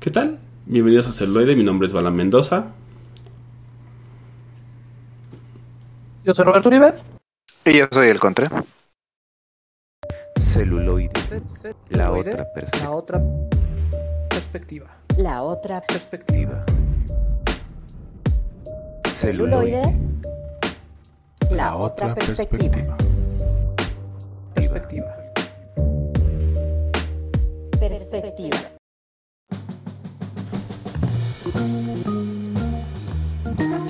[0.00, 0.38] ¿Qué tal?
[0.64, 2.68] Bienvenidos a Celuloide, mi nombre es Bala Mendoza.
[6.24, 6.94] Yo soy Roberto Uribe.
[7.66, 8.64] Y yo soy el Contra.
[10.40, 11.10] Celuloide.
[11.90, 12.70] La Celuloide, otra perspectiva.
[12.78, 13.30] La otra
[14.28, 14.86] perspectiva.
[15.18, 16.64] La otra Perspectiva.
[19.06, 19.82] celuloide.
[21.50, 22.96] La otra perspectiva.
[24.54, 25.16] Perspectiva.
[27.78, 28.79] Perspectiva.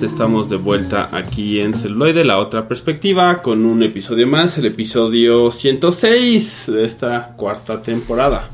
[0.03, 5.51] Estamos de vuelta aquí en Celuloide, la otra perspectiva, con un episodio más, el episodio
[5.51, 8.49] 106 de esta cuarta temporada.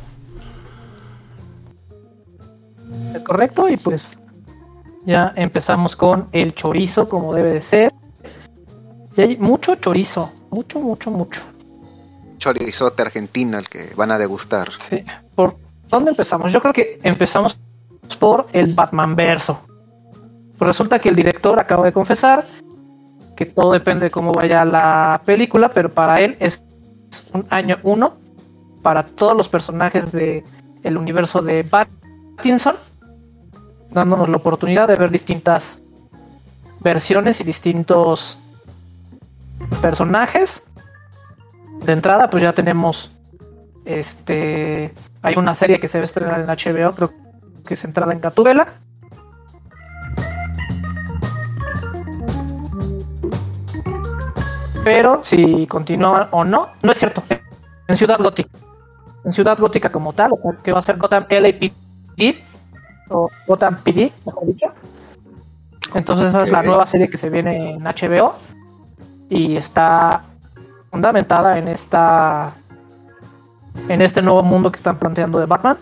[3.16, 4.18] Es correcto y pues
[5.06, 7.94] ya empezamos con el chorizo como debe de ser.
[9.16, 11.42] Y hay mucho chorizo, mucho, mucho, mucho.
[12.40, 14.70] Chorizote argentino, el que van a degustar.
[14.90, 15.06] Sí.
[15.34, 15.56] ¿Por
[15.88, 16.52] dónde empezamos?
[16.52, 17.58] Yo creo que empezamos
[18.20, 19.62] por el Batman verso.
[20.58, 22.46] Pues resulta que el director acaba de confesar
[23.38, 26.66] que todo depende de cómo vaya la película, pero para él es
[27.34, 28.18] un año uno
[28.82, 30.44] para todos los personajes de
[30.84, 32.76] el universo de Pattinson,
[33.92, 35.82] dándonos la oportunidad de ver distintas
[36.80, 38.40] versiones y distintos
[39.82, 40.64] personajes.
[41.86, 43.12] De entrada, pues ya tenemos
[43.86, 47.12] este hay una serie que se va a estrenar en HBO, creo
[47.66, 48.68] que es centrada en Gatúbela.
[54.88, 57.22] Pero si continúa o no, no es cierto.
[57.88, 58.50] En Ciudad Gótica.
[59.26, 62.36] En Ciudad Gótica como tal, o que va a ser Gotham LAPD
[63.10, 64.68] o Gotham PD, mejor dicho.
[65.94, 68.34] Entonces esa es la nueva serie que se viene en HBO
[69.30, 70.24] y está
[70.92, 72.54] fundamentada en esta
[73.90, 75.78] en este nuevo mundo que están planteando de Batman.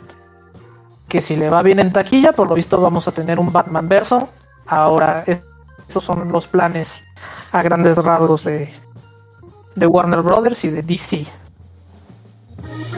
[1.08, 3.88] Que si le va bien en taquilla, por lo visto vamos a tener un Batman
[3.88, 4.28] verso.
[4.68, 5.40] Ahora, es-
[5.88, 6.92] esos son los planes
[7.52, 8.72] a grandes rasgos de,
[9.76, 11.26] de Warner Brothers y de DC.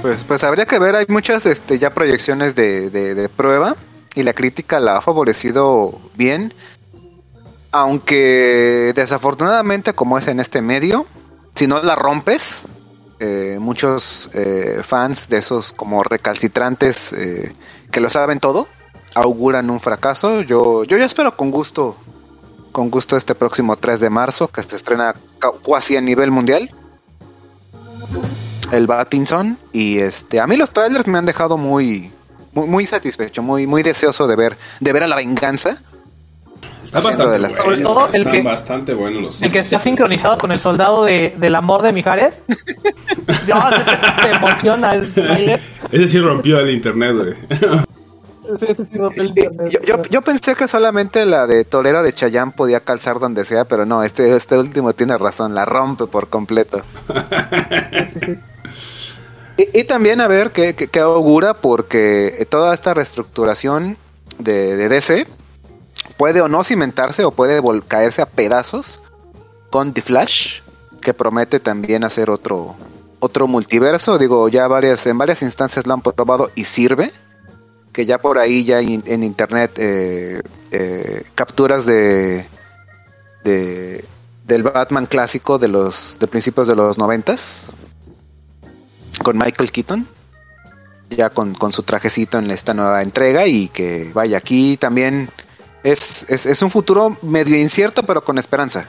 [0.02, 3.76] Pues, pues habría que ver, hay muchas este, ya proyecciones de, de- de prueba
[4.16, 6.54] y la crítica la ha favorecido bien.
[7.72, 11.06] Aunque desafortunadamente, como es en este medio,
[11.56, 12.64] si no la rompes,
[13.20, 17.52] eh, muchos eh, fans de esos como recalcitrantes eh,
[17.92, 18.68] que lo saben todo,
[19.16, 20.42] auguran un fracaso.
[20.42, 21.98] Yo, yo ya espero con gusto,
[22.78, 26.70] con gusto este próximo 3 de marzo, que se estrena ca- casi a nivel mundial
[28.72, 32.12] el Batinson y este a mí los trailers me han dejado muy
[32.54, 35.78] muy, muy satisfecho, muy muy deseoso de ver de ver a la venganza.
[36.84, 39.60] Está bastante de la bueno, Sobre todo el están que- bastante buenos los El que
[39.60, 42.44] está sincronizado con el soldado de, del amor de Mijares.
[43.48, 43.64] Dios,
[44.22, 45.60] te emociona el trailer.
[45.92, 47.34] Ese sí rompió el internet, güey.
[49.70, 53.66] Yo, yo, yo pensé que solamente la de Tolera de Chayán podía calzar donde sea,
[53.66, 56.82] pero no, este este último tiene razón, la rompe por completo.
[59.58, 63.98] Y, y también a ver qué, qué- qué augura, porque toda esta reestructuración
[64.38, 65.26] de, de DC
[66.16, 69.02] puede o no cimentarse o puede caerse a pedazos
[69.72, 70.60] con The Flash,
[71.02, 72.76] que promete también hacer otro
[73.20, 74.20] otro multiverso.
[74.20, 77.12] Digo, ya varias en varias instancias lo han probado y sirve.
[77.98, 82.46] Que ya por ahí ya in- en internet eh, eh, capturas de,
[83.44, 84.06] de
[84.46, 87.72] del Batman clásico de los de principios de los noventas
[89.24, 90.06] con Michael Keaton,
[91.10, 95.30] ya con, con su trajecito en esta nueva entrega y que vaya aquí también
[95.84, 98.86] es, es, es un futuro medio incierto pero con esperanza.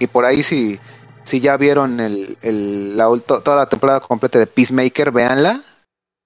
[0.00, 0.80] Y por ahí si,
[1.22, 5.62] si ya vieron el, el- toda la temporada completa de Peacemaker, véanla,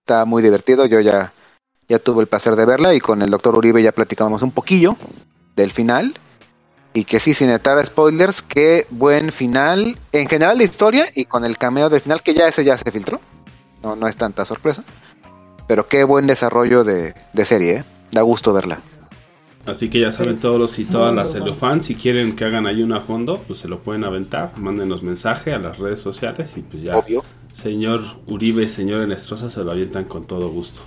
[0.00, 1.34] está muy divertido, yo ya,
[1.88, 4.96] ya tuve el placer de verla y con el doctor Uribe ya platicamos un poquillo
[5.54, 6.14] del final.
[6.94, 9.98] Y que sí, sin entrar a spoilers, qué buen final.
[10.12, 12.90] En general la historia y con el cameo del final, que ya ese ya se
[12.90, 13.20] filtró.
[13.82, 14.82] No, no es tanta sorpresa.
[15.68, 17.84] Pero qué buen desarrollo de, de serie, ¿eh?
[18.12, 18.78] Da gusto verla.
[19.66, 21.46] Así que ya saben todos los y todas las bueno.
[21.46, 25.02] celufans, si quieren que hagan ahí un a fondo, pues se lo pueden aventar, mándenos
[25.02, 27.24] mensaje a las redes sociales y pues ya, Obvio.
[27.52, 30.82] señor Uribe, señor Enestrosa, se lo avientan con todo gusto.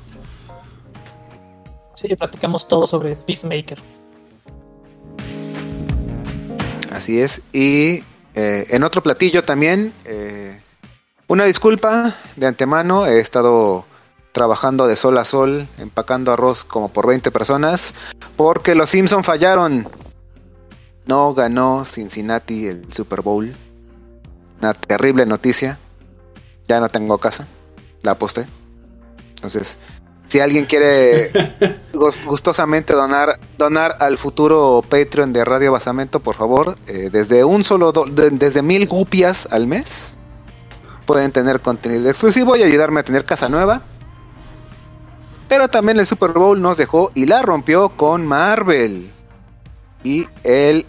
[1.99, 3.77] Sí, platicamos todo sobre Peacemaker.
[6.93, 7.41] Así es.
[7.51, 8.05] Y
[8.35, 10.61] eh, en otro platillo también, eh,
[11.27, 13.05] una disculpa de antemano.
[13.05, 13.83] He estado
[14.31, 17.93] trabajando de sol a sol, empacando arroz como por 20 personas,
[18.37, 19.85] porque los Simpson fallaron.
[21.05, 23.53] No ganó Cincinnati el Super Bowl.
[24.61, 25.77] Una terrible noticia.
[26.65, 27.45] Ya no tengo casa.
[28.03, 28.45] La aposté.
[29.35, 29.77] Entonces,
[30.29, 31.31] Si alguien quiere
[31.93, 37.63] gust- gustosamente donar donar al futuro Patreon de Radio Basamento, por favor, eh, desde un
[37.63, 40.13] solo do- de- desde mil gupias al mes
[41.05, 43.81] pueden tener contenido exclusivo y ayudarme a tener casa nueva.
[45.47, 49.09] Pero también el Super Bowl nos dejó y la rompió con Marvel.
[50.03, 50.85] Y el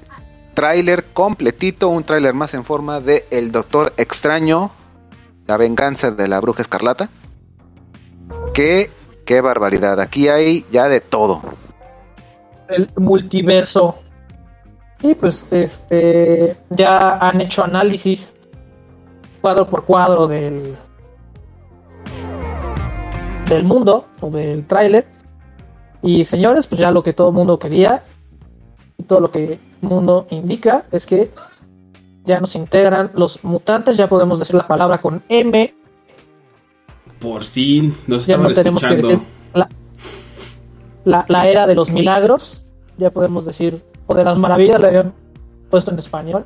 [0.53, 4.71] tráiler completito, un tráiler más en forma de El Doctor Extraño,
[5.47, 7.09] la venganza de la Bruja Escarlata.
[8.53, 8.91] Qué,
[9.31, 11.41] qué barbaridad, aquí hay ya de todo.
[12.69, 14.01] el multiverso.
[15.03, 18.35] Y pues este ya han hecho análisis
[19.41, 20.77] cuadro por cuadro del
[23.47, 25.07] del mundo o del tráiler.
[26.03, 28.03] Y señores, pues ya lo que todo el mundo quería
[28.99, 29.45] y todo lo que
[29.81, 31.31] el mundo indica es que
[32.25, 35.73] ya nos integran los mutantes, ya podemos decir la palabra con M,
[37.21, 39.09] Por fin, nos ya estaban no tenemos que escuchando.
[39.09, 39.69] decir la,
[41.05, 42.65] la, la era de los milagros,
[42.99, 45.13] ya podemos decir, o de las maravillas, le habían
[45.71, 46.45] puesto en español.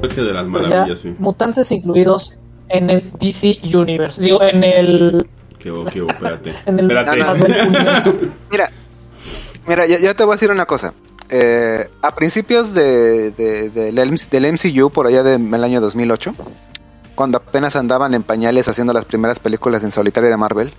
[0.00, 1.14] Parque de las Pues ya, maravillas, sí.
[1.18, 2.36] Mutantes incluidos
[2.68, 5.28] en el DC Universe, digo, en el,
[5.58, 6.52] Qué hubo, qué hubo, espérate.
[6.66, 8.20] en el espérate.
[8.50, 8.70] Mira,
[9.68, 10.92] mira, ya, ya te voy a decir una cosa.
[11.28, 16.34] Eh, a principios de, de- del MC del MCU, por allá del año 2008,
[17.14, 20.72] cuando apenas andaban en pañales haciendo las primeras películas en solitario de Marvel,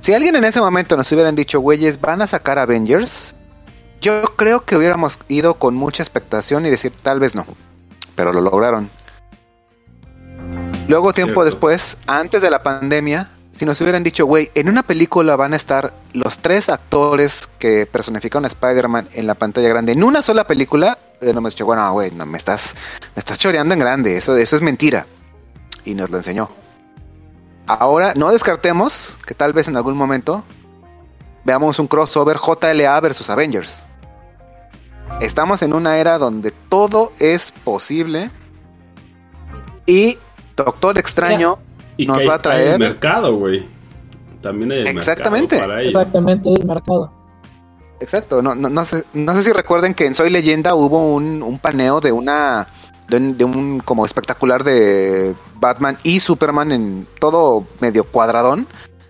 [0.00, 3.34] si alguien en ese momento nos hubieran dicho, güeyes, van a sacar Avengers,
[4.00, 7.44] yo creo que hubiéramos ido con mucha expectación y decir, tal vez no,
[8.14, 8.88] pero lo lograron.
[10.86, 11.44] Luego, tiempo Cierto.
[11.44, 15.56] después, antes de la pandemia, si nos hubieran dicho, güey, en una película van a
[15.56, 20.46] estar los tres actores que personifican a Spider-Man en la pantalla grande, en una sola
[20.46, 22.76] película, eh, no hemos dicho, bueno, güey, no, me estás,
[23.16, 25.06] me estás choreando en grande, eso, eso es mentira.
[25.84, 26.48] Y nos lo enseñó.
[27.66, 30.42] Ahora, no descartemos que tal vez en algún momento
[31.44, 33.86] veamos un crossover JLA versus Avengers.
[35.20, 38.30] Estamos en una era donde todo es posible.
[39.86, 40.18] Y
[40.56, 41.58] Doctor Extraño
[41.96, 43.64] Y nos que va a traer- mercado, güey.
[44.40, 45.56] También hay el Exactamente.
[45.56, 45.82] mercado para.
[45.82, 47.12] Exactamente, el mercado.
[48.00, 51.42] Exacto, no, no, no sé, no sé si recuerden que en Soy Leyenda hubo un,
[51.42, 52.68] un paneo de una
[53.08, 58.66] de un, como espectacular de Batman y Superman en todo medio cuadradón,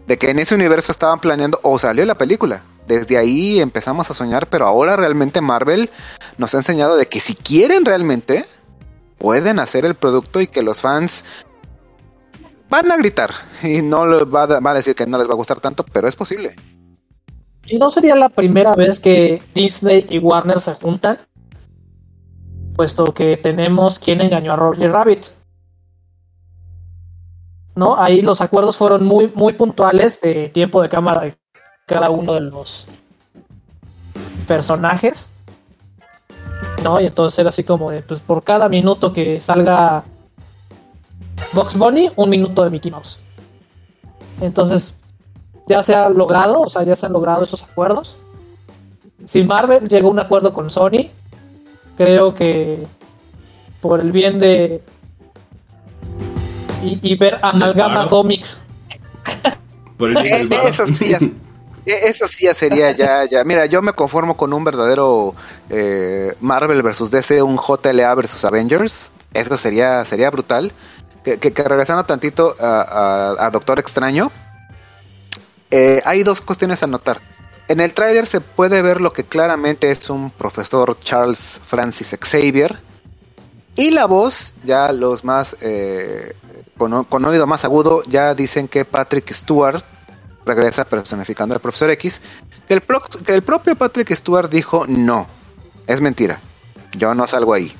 [0.06, 2.62] de que en ese universo estaban planeando o salió la película.
[2.86, 5.90] Desde ahí empezamos a soñar, pero ahora realmente Marvel
[6.38, 8.46] nos ha enseñado de que si quieren realmente
[9.18, 11.24] pueden hacer el producto y que los fans
[12.70, 13.30] van a gritar
[13.62, 15.84] y no les va a, va a decir que no les va a gustar tanto,
[15.84, 16.54] pero es posible.
[17.66, 21.18] Y no sería la primera vez que Disney y Warner se juntan,
[22.78, 25.26] puesto que tenemos quien engañó a Roger Rabbit.
[27.74, 27.96] ¿No?
[27.96, 31.36] Ahí los acuerdos fueron muy, muy puntuales de tiempo de cámara de
[31.86, 32.86] cada uno de los
[34.46, 35.32] personajes.
[36.84, 37.00] ¿No?
[37.00, 40.04] Y entonces era así como de, pues por cada minuto que salga
[41.52, 43.18] Box Bunny, un minuto de Mickey Mouse.
[44.40, 44.96] Entonces,
[45.66, 48.16] ya se ha logrado, o sea, ya se han logrado esos acuerdos.
[49.24, 51.10] Si Marvel llegó a un acuerdo con Sony,
[51.98, 52.86] creo que
[53.82, 54.82] por el bien de
[56.82, 58.08] y, y ver Amalgama paro.
[58.08, 58.60] Comics,
[59.96, 60.68] Por el bien Eh, del varo.
[60.68, 61.18] Eso sí, ya,
[61.86, 63.44] eh, eso sí ya sería ya, ya.
[63.44, 65.34] Mira, yo me conformo con un verdadero
[65.70, 69.10] eh, Marvel versus DC, un JLA versus Avengers.
[69.34, 70.72] Eso sería, sería brutal.
[71.24, 72.80] Que, que, que regresando tantito a,
[73.36, 74.30] a- a Doctor Extraño,
[75.70, 77.20] eh, hay dos cuestiones a notar.
[77.68, 82.78] En el tráiler se puede ver lo que claramente es un profesor Charles Francis Xavier.
[83.76, 86.34] Y la voz, ya los más eh,
[86.76, 86.92] con,
[87.24, 89.84] oído más agudo, ya dicen que Patrick Stewart
[90.46, 92.22] regresa personificando al profesor X.
[92.66, 92.82] Que el,
[93.24, 95.26] que el propio Patrick Stewart dijo no,
[95.86, 96.40] es mentira,
[96.96, 97.72] yo no salgo ahí.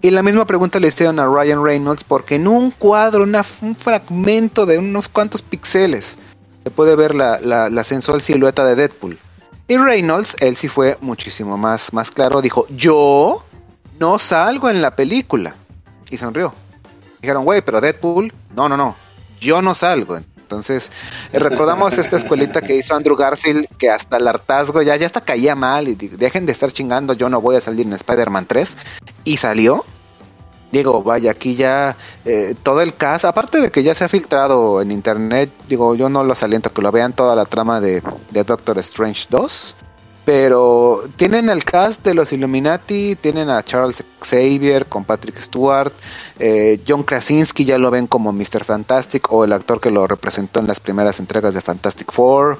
[0.00, 3.76] Y la misma pregunta le hicieron a Ryan Reynolds porque en un cuadro, una- un
[3.76, 6.16] fragmento de unos cuantos píxeles,
[6.62, 9.18] se puede ver la, la- sensual silueta de Deadpool.
[9.68, 13.44] Y Reynolds, él sí fue muchísimo más, más claro, dijo, yo
[13.98, 15.54] no salgo en la película.
[16.10, 16.52] Y sonrió.
[17.22, 18.96] Dijeron, güey, pero Deadpool, no, no, no,
[19.40, 20.16] yo no salgo.
[20.16, 20.90] Entonces,
[21.32, 25.20] eh, recordamos esta escuelita que hizo Andrew Garfield, que hasta el hartazgo ya, ya hasta
[25.20, 28.76] caía mal y dejen de estar chingando, yo no voy a salir en Spider-Man 3.
[29.22, 29.84] Y salió.
[30.72, 34.80] Digo, vaya, aquí ya eh, todo el caso, aparte de que ya se ha filtrado
[34.80, 38.44] en internet, digo, yo no los aliento que lo vean toda la trama de, de
[38.44, 39.74] Doctor Strange 2.
[40.24, 45.92] Pero tienen el cast de los Illuminati, tienen a Charles Xavier con Patrick Stewart,
[46.38, 48.64] eh, John Krasinski ya lo ven como Mr.
[48.64, 52.58] Fantastic o el actor que lo representó en las primeras entregas de Fantastic Four.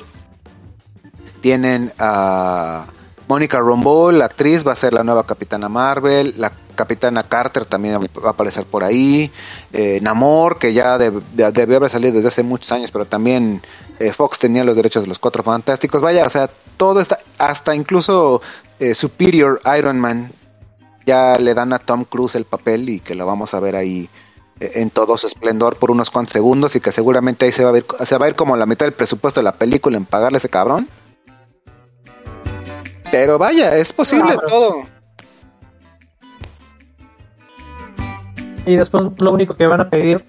[1.42, 2.86] Tienen a
[3.30, 6.34] Mónica Rambeau, la actriz, va a ser la nueva Capitana Marvel.
[6.36, 9.30] La Capitana Carter también va a aparecer por ahí.
[9.72, 13.62] Eh, Namor, que ya deb- de- debió haber salido desde hace muchos años, pero también
[14.00, 16.02] eh, Fox tenía los derechos de los Cuatro Fantásticos.
[16.02, 18.42] Vaya, o sea, todo está, hasta incluso
[18.80, 20.32] eh, Superior Iron Man,
[21.06, 24.08] ya le dan a Tom Cruise el papel y que lo vamos a ver ahí
[24.58, 27.72] en todo su esplendor por unos cuantos segundos y que seguramente ahí se va a
[27.72, 30.36] ver, se va a ir como la mitad del presupuesto de la película en pagarle
[30.36, 30.88] a ese cabrón.
[33.10, 34.48] Pero vaya, es posible Claro.
[34.48, 34.82] todo.
[38.66, 40.24] Y después lo único que van a pedir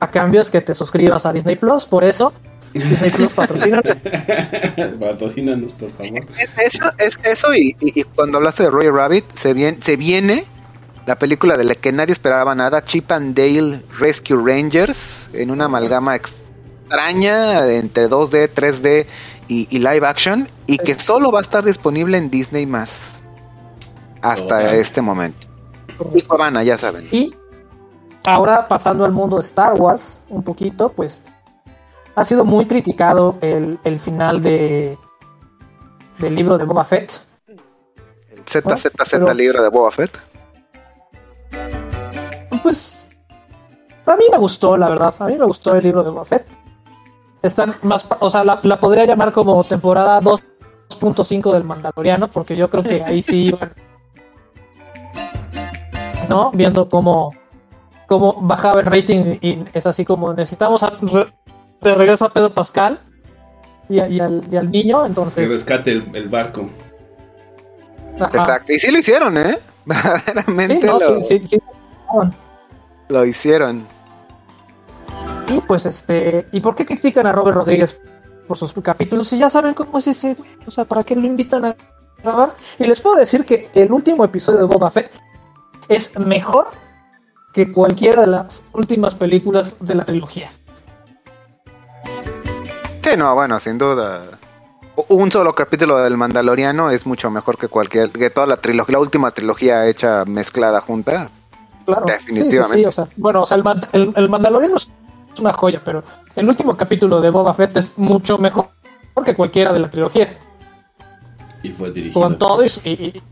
[0.00, 1.86] a cambio es que te suscribas a Disney Plus.
[1.86, 2.32] Por eso,
[2.72, 3.80] Disney Plus patrocina.
[5.00, 6.26] Patrocínanos, por favor.
[6.62, 10.44] Eso, es eso y, y- y cuando hablaste de Roy Rabbit, se viene, se viene
[11.06, 15.66] la película de la que nadie esperaba nada, Chip and Dale Rescue Rangers, en una
[15.66, 19.06] amalgama extraña entre 2D, 3D
[19.48, 23.22] y, y live action, y que solo va a estar disponible en Disney más
[24.22, 25.46] hasta este momento.
[26.14, 27.06] Y Cuevana, ya saben.
[27.12, 27.34] Y
[28.24, 31.22] ahora pasando al mundo de Star Wars un poquito, pues
[32.16, 34.96] ha sido muy criticado el, el final de
[36.18, 37.12] del libro de Boba Fett.
[38.30, 40.16] El ZZZ pero- libro de Boba Fett.
[42.62, 43.10] Pues
[44.06, 45.14] a mí me gustó, la verdad.
[45.18, 46.46] A mí me gustó el libro de Boba Fett.
[47.44, 52.68] Están más, o sea, la, la podría llamar como temporada 2.5 del Mandaloriano, porque yo
[52.70, 53.70] creo que ahí sí iban,
[56.28, 56.50] ¿no?
[56.52, 57.32] Viendo cómo,
[58.06, 61.32] cómo bajaba el rating y es así como necesitamos a- re-
[61.82, 62.98] de regreso a Pedro Pascal
[63.88, 65.50] y, a- y al, y al niño, Que entonces.
[65.50, 66.70] rescate el, el barco.
[68.18, 68.38] ajá.
[68.38, 68.72] Exacto.
[68.72, 69.58] Y sí lo hicieron, ¿eh?
[69.84, 71.58] Sí, Verdaderamente no, lo, sí, sí, sí.
[73.10, 73.86] lo hicieron.
[75.48, 78.00] Y pues este, ¿y por qué critican a Robert Rodríguez
[78.48, 79.28] por sus capítulos?
[79.28, 80.36] Si ya saben cómo es ese,
[80.66, 81.76] o sea, ¿para qué lo invitan a
[82.22, 82.54] grabar?
[82.78, 85.10] Y les puedo decir que el último episodio de Boba Fett
[85.88, 86.68] es mejor
[87.52, 90.50] que cualquiera de las últimas películas de la trilogía.
[93.02, 94.22] Sí, no, bueno, sin duda.
[95.08, 99.00] Un solo capítulo del Mandaloriano es mucho mejor que cualquier, que toda la trilogía, la
[99.00, 101.28] última trilogía hecha mezclada junta.
[101.84, 102.06] Claro.
[102.06, 102.76] Definitivamente.
[102.76, 104.76] Sí, sí, sí, o sea, bueno, o sea, el, el, el Mandaloriano
[105.34, 106.02] es una joya, pero
[106.36, 108.68] el último capítulo de Boba Fett es mucho mejor
[109.24, 110.38] que cualquiera de la trilogía.
[111.62, 112.20] Y fue dirigido.
[112.20, 113.22] con todo y, y- y-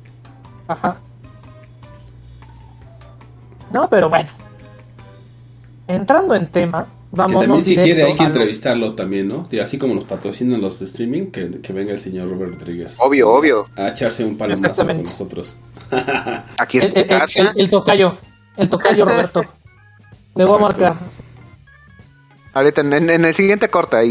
[0.68, 0.96] ajá
[3.72, 4.30] no pero bueno
[5.86, 9.46] entrando en tema Que vamos también si quiere hay que entrevistarlo también, ¿no?
[9.62, 12.96] Así como nos patrocinan los de streaming, que, que venga el señor Robert Rodríguez.
[13.00, 13.66] Obvio, obvio.
[13.76, 15.10] A echarse un palomazo con Exactamente.
[15.10, 15.56] nosotros.
[16.58, 18.16] Aquí es el, el- el- el- tocayo
[18.56, 19.42] el tocayo Roberto
[20.36, 20.94] le voy a marcar
[22.54, 22.92] Ahorita en,
[23.24, 23.68] el siguiente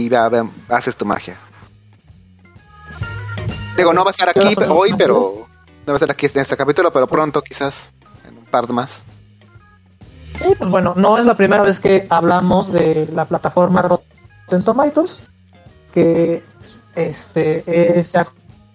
[0.10, 1.38] va- va- haces tu magia.
[3.78, 5.48] Digo, no va a estar ¿Qué aquí hoy, pero
[5.86, 7.94] no va a estar aquí en este capítulo, pero pronto quizás
[8.28, 9.04] en un par más.
[10.50, 15.22] y pues bueno no es la primera vez que hablamos de la plataforma Rotten Tomatoes
[15.94, 16.42] que
[16.96, 18.28] este es ya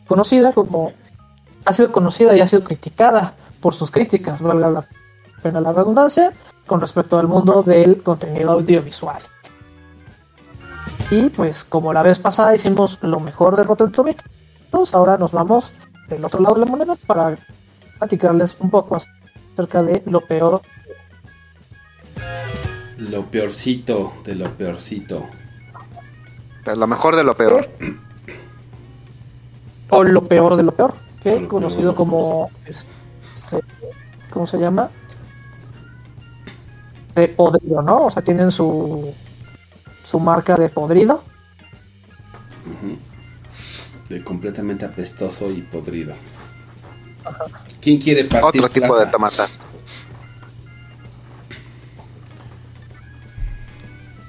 [0.07, 0.93] conocida como
[1.65, 4.89] ha sido conocida y ha sido criticada por sus críticas, valga la
[5.43, 6.33] pena la redundancia,
[6.67, 9.21] con respecto al mundo del contenido audiovisual.
[11.11, 15.73] Y pues como la vez pasada hicimos lo mejor de Rotten Tomatoes, ahora nos vamos
[16.09, 17.39] del otro lado de la moneda para
[17.99, 20.63] platicarles un poco acerca de lo peor
[22.99, 25.27] Lo peorcito de lo peorcito.
[26.65, 27.69] Pero lo mejor de lo peor.
[29.91, 31.95] o lo peor de lo peor, que conocido peor.
[31.95, 32.91] como este,
[34.31, 34.91] ¿cómo se llama?
[37.15, 38.07] De podrido, ¿no?
[38.07, 39.15] O sea, tienen su
[40.09, 41.23] su marca de podrido.
[44.09, 46.15] De completamente apestoso y podrido.
[47.81, 49.05] ¿Quién quiere partir Otro tipo plaza?
[49.05, 49.59] de tomatazo.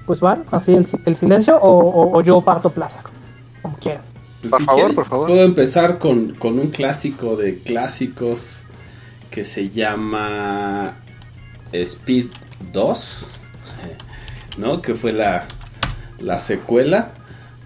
[0.05, 3.03] Pues van, así el, el silencio o, o- o yo parto plaza,
[3.61, 4.03] como quieran.
[4.41, 5.27] Pues Por si favor, por favor.
[5.27, 8.61] Puedo empezar con, con un clásico de clásicos
[9.29, 10.95] que se llama
[11.73, 12.27] Speed
[12.71, 13.25] 2,
[14.57, 14.81] ¿no?
[14.81, 15.45] Que fue la,
[16.19, 17.11] la secuela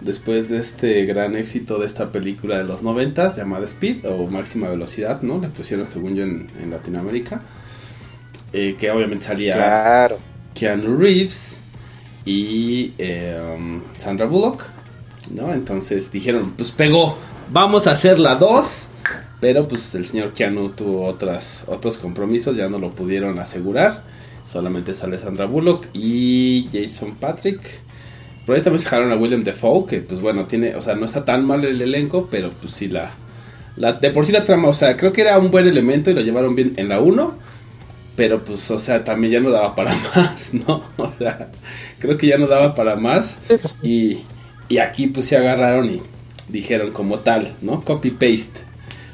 [0.00, 4.68] después de este gran éxito de esta película de los noventas llamada Speed o Máxima
[4.68, 5.38] Velocidad, ¿no?
[5.38, 7.42] Le pusieron según yo en, en Latinoamérica.
[8.52, 10.18] Eh, que obviamente salía Claro.
[10.54, 11.58] Keanu Reeves
[12.26, 14.64] y eh, um, Sandra Bullock,
[15.34, 15.52] ¿no?
[15.54, 17.16] Entonces dijeron, pues pegó,
[17.50, 18.88] vamos a hacer la 2,
[19.40, 24.02] pero pues el señor Keanu tuvo otras, otros compromisos, ya no lo pudieron asegurar.
[24.46, 27.60] Solamente sale Sandra Bullock y Jason Patrick.
[28.46, 31.06] Por ahí también se dejaron a William Defoe, que pues bueno, tiene, o sea, no
[31.06, 33.12] está tan mal el elenco, pero pues sí la,
[33.76, 36.14] la de por sí la trama, o sea, creo que era un buen elemento y
[36.14, 37.34] lo llevaron bien en la 1,
[38.16, 40.84] pero pues, o sea, también ya no daba para más, ¿no?
[40.96, 41.50] O sea,
[41.98, 44.18] creo que ya no daba para más pues, y,
[44.68, 46.02] y aquí pues se agarraron y
[46.48, 47.84] dijeron como tal, ¿no?
[47.84, 48.60] Copy paste,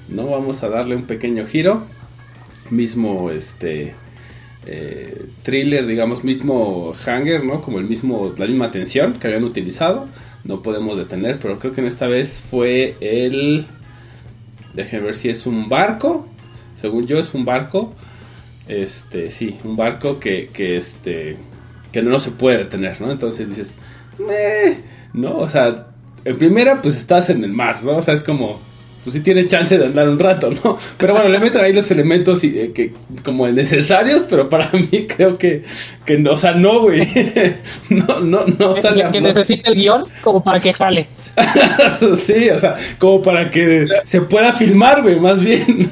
[0.08, 0.26] ¿no?
[0.28, 1.82] Vamos a darle un pequeño giro,
[2.70, 3.94] mismo este
[4.66, 7.62] eh, thriller, digamos, mismo hanger, ¿no?
[7.62, 10.08] Como el mismo, la misma tensión que habían utilizado.
[10.44, 13.66] No podemos detener, pero creo que en esta vez fue el.
[14.74, 16.28] Déjenme ver si es un barco.
[16.74, 17.92] Según yo, es un barco.
[18.68, 21.36] Este, sí, un barco que, que este.
[21.92, 23.10] que no se puede detener, ¿no?
[23.10, 23.76] Entonces dices.
[24.18, 24.76] "Meh",
[25.12, 25.38] ¿No?
[25.38, 25.88] O sea,
[26.24, 27.96] en primera, pues estás en el mar, ¿no?
[27.96, 28.60] O sea, es como
[29.08, 30.76] pues sí tienes chance de andar un rato, ¿no?
[30.98, 32.92] Pero bueno, le meten ahí los elementos y, eh, que
[33.24, 35.64] como necesarios, pero para mí creo que,
[36.04, 37.08] que no, o sea, no, güey.
[37.88, 39.20] No, no, no que, sale que flote.
[39.22, 41.08] necesite el guion como para que jale.
[42.16, 45.90] sí, o sea, como para que se pueda filmar, güey, más bien.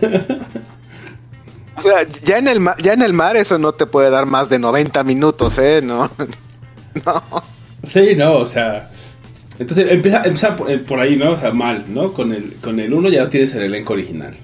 [1.74, 4.26] O sea, ya en el mar, ya en el mar eso no te puede dar
[4.26, 5.80] más de 90 minutos, ¿eh?
[5.82, 6.10] No.
[7.04, 7.22] No.
[7.82, 8.90] Sí, no, o sea.
[9.58, 11.30] Entonces empieza, empieza por, eh, por ahí, ¿no?
[11.30, 12.12] O sea, mal, ¿no?
[12.12, 14.34] Con el, con el uno ya no tienes el elenco original.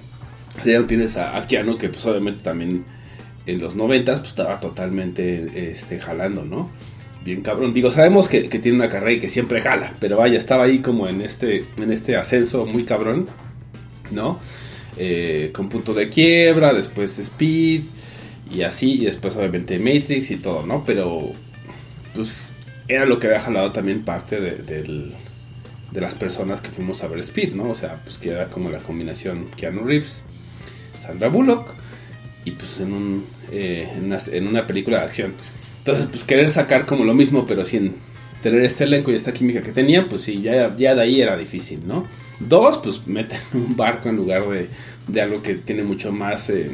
[0.59, 2.85] O sea, ya no tienes a, a que pues obviamente también
[3.47, 6.71] en los noventas pues estaba totalmente este, jalando, ¿no?
[7.25, 7.73] Bien cabrón.
[7.73, 10.81] Digo, sabemos que, que tiene una carrera y que siempre jala, pero vaya, estaba ahí
[10.81, 13.29] como en este, en este ascenso muy cabrón,
[14.11, 14.41] ¿no?
[14.97, 17.83] Eh, con punto de quiebra, después Speed
[18.53, 20.85] y así, y después obviamente Matrix y todo, ¿no?
[20.85, 21.33] Pero
[22.15, 22.52] pues
[22.93, 25.13] era lo que había jalado también parte de,
[25.93, 27.71] de las personas que fuimos a ver Speed, ¿no?
[27.71, 30.25] O sea, pues que era como la combinación Keanu Reeves,
[31.01, 31.75] Sandra Bullock
[32.45, 35.35] y pues en, un, eh, en, una, película de acción.
[35.79, 37.97] Entonces, pues querer sacar como lo mismo, pero sin
[38.43, 41.37] tener este elenco y esta química que tenían, pues sí, ya, ya de ahí era
[41.37, 42.07] difícil, ¿no?
[42.41, 44.69] Dos, pues meten un barco en lugar de,
[45.07, 46.51] de algo que tiene mucho más...
[46.51, 46.71] eh,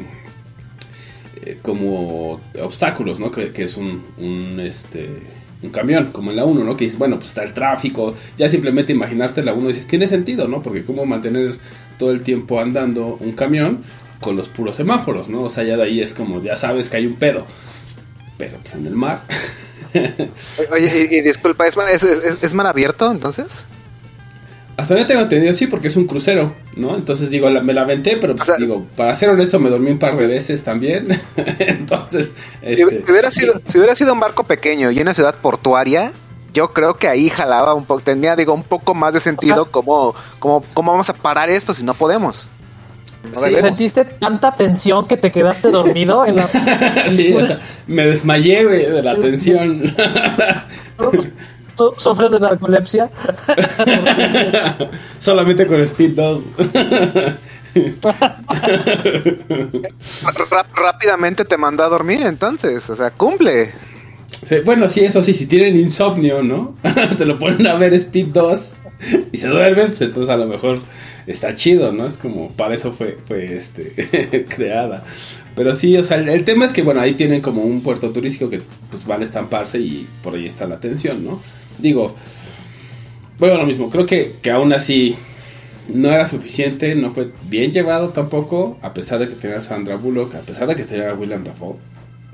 [1.41, 3.31] eh, como obstáculos, ¿no?
[3.31, 5.09] Que, que es un, un, este,
[5.61, 6.77] un camión, como en la 1, ¿no?
[6.77, 10.47] Que dices, bueno, pues está el tráfico, ya simplemente imaginarte la 1 dices, tiene sentido,
[10.47, 10.61] ¿no?
[10.63, 11.57] Porque cómo mantener
[11.97, 13.83] todo el tiempo andando un camión
[14.21, 15.43] con los puros semáforos, ¿no?
[15.43, 17.45] O sea, ya de ahí es como, ya sabes que hay un pedo.
[18.37, 19.21] Pero pues en el mar.
[20.71, 23.65] Oye, y, disculpa, ¿es, es, es- es mar abierto entonces?
[24.79, 26.95] Hasta ahora tengo entendido sí, porque es un crucero, ¿no?
[26.95, 29.69] Entonces digo, la- me la aventé, pero pues, O sea- digo, para ser honesto, me
[29.69, 31.07] dormí un par de veces también.
[31.59, 35.35] Entonces, Si, este, si hubiera sido, si hubiera sido un barco pequeño y una ciudad
[35.35, 36.11] portuaria,
[36.53, 40.15] yo creo que ahí jalaba un poco, tenía, digo, un poco más de sentido cómo,
[40.39, 42.47] cómo, cómo vamos a parar esto si no podemos.
[43.33, 43.53] No Sí.
[43.55, 46.47] ¿Sentiste tanta tensión que te quedaste dormido en la
[47.09, 49.93] sí, o sea, me desmayé, güey, de la tensión.
[51.79, 53.09] ¿Tú sufres de narcolepsia?
[55.17, 56.43] Solamente con Speed 2.
[60.51, 63.69] Ra- rápidamente te mandó a dormir entonces, o sea, cumple.
[64.43, 66.73] Sí, bueno, sí, eso sí, si tienen insomnio, ¿no?
[67.17, 68.73] se lo ponen a ver Speed 2
[69.31, 70.81] y se duermen, pues entonces a lo mejor
[71.27, 72.05] está chido, ¿no?
[72.07, 75.05] Es como, para eso fue, fue este, creada.
[75.59, 78.49] Pero sí, o sea, el, tema es que, bueno, ahí tienen como un puerto turístico
[78.49, 81.41] que pues van a estamparse y por ahí está la tensión, ¿no?
[81.77, 82.15] Digo,
[83.37, 85.17] bueno, lo mismo, creo que, que aún así
[85.93, 89.97] no era suficiente, no fue bien llevado tampoco, a pesar de que tenía a Sandra
[89.97, 91.75] Bullock, a pesar de que tenía a William Dafoe,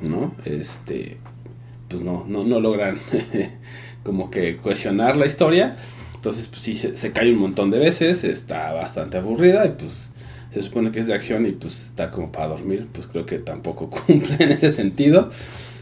[0.04, 0.36] ¿no?
[0.46, 1.18] Este,
[1.88, 3.00] pues no, no, no logran
[4.04, 5.78] como que cohesionar la historia.
[6.14, 10.12] Entonces, pues sí, se cae un montón de veces, está bastante aburrida y pues
[10.56, 13.40] se supone que es de acción y pues está como para dormir, pues creo que
[13.40, 15.30] tampoco cumple en ese sentido.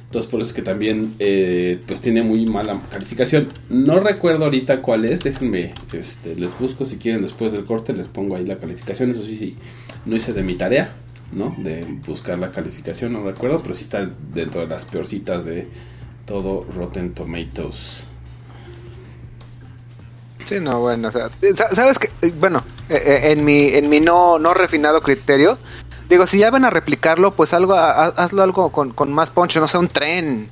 [0.05, 3.49] Entonces por eso es que también eh, pues tiene muy mala calificación.
[3.69, 8.07] No recuerdo ahorita cuál es, déjenme, este, les busco si quieren después del corte, les
[8.07, 9.11] pongo ahí la calificación.
[9.11, 9.55] Eso sí, sí,
[10.07, 10.95] no hice de mi tarea,
[11.31, 11.55] ¿no?
[11.59, 15.67] De buscar la calificación, no recuerdo, pero sí está dentro de las peorcitas de
[16.25, 18.07] todo Rotten Tomatoes.
[20.45, 23.89] Sí, no, bueno, o sea, sa- sabes que, eh, bueno, eh, eh, en mi, en
[23.89, 25.57] mi no, no refinado criterio,
[26.09, 29.29] digo, si ya van a replicarlo, pues algo, ha- ha- hazlo algo con, con más
[29.29, 30.49] poncho, no sé, un tren,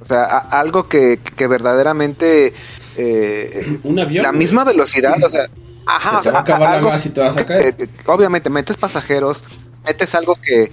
[0.00, 2.52] o sea, a- algo que, que verdaderamente
[2.96, 4.22] eh, Un avión.
[4.22, 4.38] la güey.
[4.40, 5.46] misma velocidad, o sea,
[5.86, 7.46] ajá, Se o te sea, va a acabar la algo gas y te vas a
[7.46, 7.74] caer.
[7.76, 9.44] que- obviamente metes pasajeros,
[9.86, 10.70] metes algo que,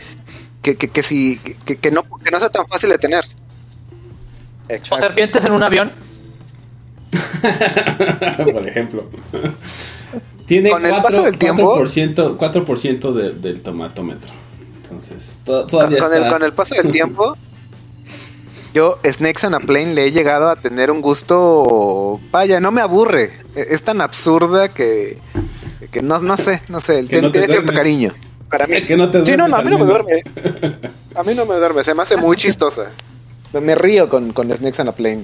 [0.62, 3.24] que, que, que si, que, que no, que no sea tan fácil de tener.
[4.70, 5.06] ¿O Exacto.
[5.06, 5.92] serpientes en un avión?
[8.54, 9.06] por ejemplo.
[10.46, 14.32] Tiene Con el 4, paso del tiempo- 4%, 4% de- del tomatómetro.
[14.84, 17.38] Entonces, to- Con, todavía con el, con el paso del tiempo,
[18.74, 22.82] yo Snakes on a Plane le he llegado a tener un gusto, vaya, no me
[22.82, 23.32] aburre.
[23.56, 25.18] E- Es tan absurda que,
[25.92, 28.12] que no, no sé, no sé, tiene, no te tiene cierto cariño.
[28.50, 28.82] Para mí.
[28.86, 30.24] Que no te sí, no, no, a mí no me duerme.
[31.16, 32.92] A mí no me duerme, se me hace muy chistosa.
[33.54, 35.24] Me, me río con, con Snakes on a Plane.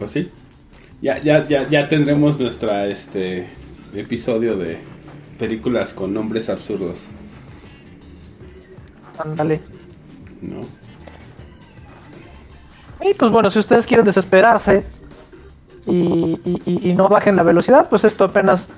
[0.00, 0.28] Pues sí.
[1.00, 3.46] Ya, ya, ya, ya tendremos nuestra este
[3.94, 4.78] episodio de
[5.38, 7.08] películas con nombres absurdos,
[9.18, 9.60] Ándale.
[10.42, 10.60] ¿no?
[13.02, 14.84] Y pues bueno, si ustedes quieren desesperarse
[15.86, 18.68] y, y- no bajen la velocidad, pues esto apenas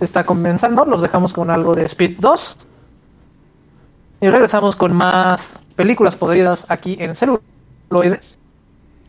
[0.00, 0.84] está comenzando.
[0.86, 2.56] Los dejamos con algo de Speed 2.
[4.22, 8.20] Y regresamos con más películas podridas aquí en celuloide.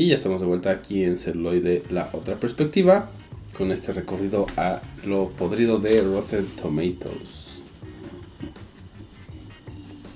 [0.00, 3.10] Y ya estamos de vuelta aquí en Celuloide, la otra perspectiva,
[3.54, 7.62] con este recorrido a lo podrido de Rotten Tomatoes.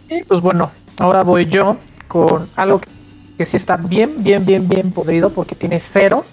[0.08, 1.76] Y pues bueno, ahora voy yo
[2.08, 2.88] con algo que,
[3.36, 6.24] que sí está bien, bien, bien, bien podrido porque tiene cero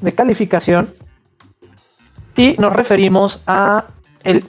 [0.00, 0.94] de calificación.
[2.34, 3.88] Y nos referimos a
[4.24, 4.46] el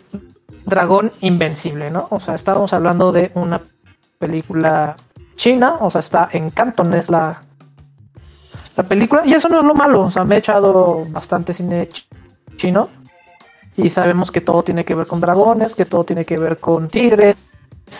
[0.65, 2.07] dragón invencible, ¿no?
[2.11, 3.59] O sea, estábamos hablando de una
[4.19, 4.95] película
[5.35, 7.43] china, o sea, está en cantonés la,
[8.75, 11.89] la película, y eso no es lo malo, o sea, me he echado bastante cine
[11.89, 12.05] ch-
[12.57, 12.89] chino,
[13.75, 16.87] y sabemos que todo tiene que ver con dragones, que todo tiene que ver con
[16.87, 17.35] tigres,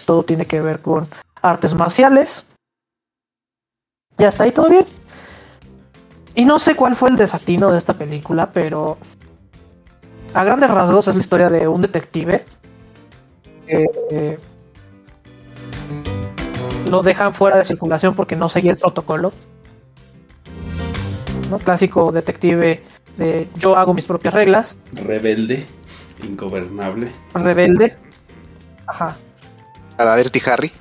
[0.05, 1.07] todo tiene que ver con
[1.41, 2.45] artes marciales.
[4.17, 4.86] Y hasta ahí todo bien.
[6.36, 8.97] Y no sé cuál fue el desatino de esta película, pero
[10.33, 12.45] a grandes rasgos es la historia de un detective.
[13.67, 14.39] que, eh,
[16.89, 19.31] lo dejan fuera de circulación porque no seguía el protocolo.
[21.49, 21.60] ¿No?
[21.60, 22.84] Clásico detective
[23.17, 25.65] de yo hago mis propias reglas, Rebelde,
[26.23, 27.12] ingobernable.
[27.34, 27.95] rebelde.
[28.88, 29.17] Ajá.
[29.97, 30.71] A la Dirty Harry.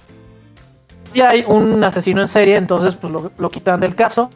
[1.14, 4.30] Y hay un asesino en serie, entonces pues lo, lo quitan del caso.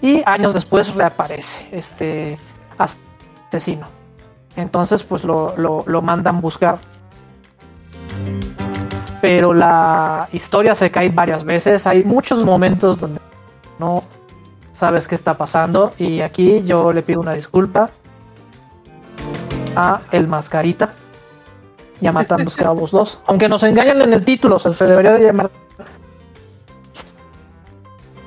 [0.00, 2.38] Y años después reaparece este
[2.78, 3.86] asesino.
[4.56, 6.78] Entonces pues lo, lo, lo mandan buscar.
[9.20, 11.86] Pero la historia se cae varias veces.
[11.86, 13.20] Hay muchos momentos donde
[13.78, 14.02] no
[14.80, 15.92] sabes qué está pasando.
[15.98, 17.90] Y aquí yo le pido una disculpa
[19.76, 20.94] a El Mascarita.
[22.00, 23.20] Ya matando cabos 2.
[23.26, 25.50] Aunque nos engañan en el título, se debería de llamar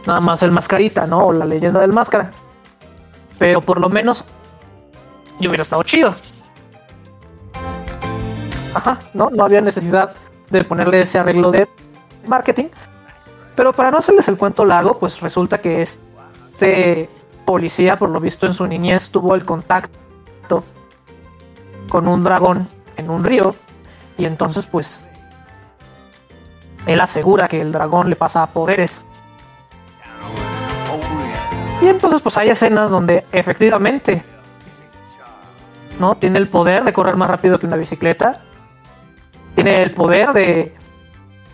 [0.06, 1.26] nada más el Mascarita, ¿no?
[1.26, 2.30] O la leyenda del Máscara.
[3.40, 4.24] Pero por lo menos
[5.40, 6.14] yo hubiera estado chido.
[8.76, 9.32] Ajá, ¿no?
[9.32, 10.14] No había necesidad
[10.52, 11.68] de ponerle ese arreglo de
[12.28, 12.66] marketing.
[13.56, 15.82] Pero para no hacerles el cuento largo, pues resulta que
[16.64, 17.10] este
[17.46, 20.64] policía, por lo visto en su niñez, tuvo el contacto
[21.90, 23.56] con un dragón en un río.
[24.18, 25.04] Y entonces, pues,
[26.86, 29.04] él asegura que el dragón le pasa poderes.
[31.82, 34.24] Y entonces, pues, hay escenas donde efectivamente,
[36.00, 36.16] ¿no?
[36.16, 38.40] Tiene el poder de correr más rápido que una bicicleta.
[39.56, 40.74] Tiene el poder de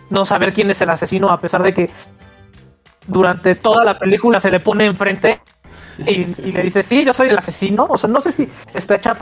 [0.08, 1.90] no saber quién es el asesino, a pesar de que
[3.10, 5.40] durante toda la película se le pone enfrente
[5.98, 7.86] y, y le dice, sí, yo soy el asesino.
[7.88, 9.16] O sea, no sé si está hecha a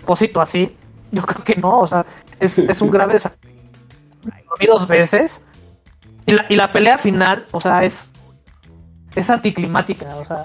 [0.00, 0.76] propósito así.
[1.12, 2.04] Yo creo que no, o sea,
[2.40, 3.50] es, es un grave desafío.
[4.66, 5.42] Dos veces.
[6.26, 8.10] Y la, y la pelea final, o sea, es.
[9.14, 10.44] Es anticlimática, o sea.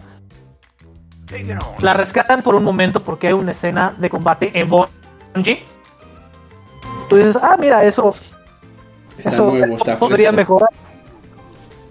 [1.79, 5.63] La rescatan por un momento porque hay una escena de combate en Bungie.
[7.09, 8.13] Tú dices, ah, mira, eso.
[9.17, 10.53] Está eso nuevo, está podría fresco.
[10.53, 10.69] mejorar.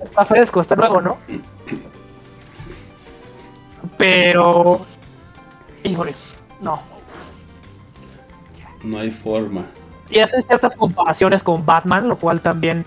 [0.03, 1.19] Está fresco, está nuevo, ¿no?
[3.97, 4.81] Pero.
[5.83, 6.15] Híjole,
[6.61, 6.81] no.
[8.83, 9.65] No hay forma.
[10.09, 12.85] Y hace ciertas comparaciones con Batman, lo cual también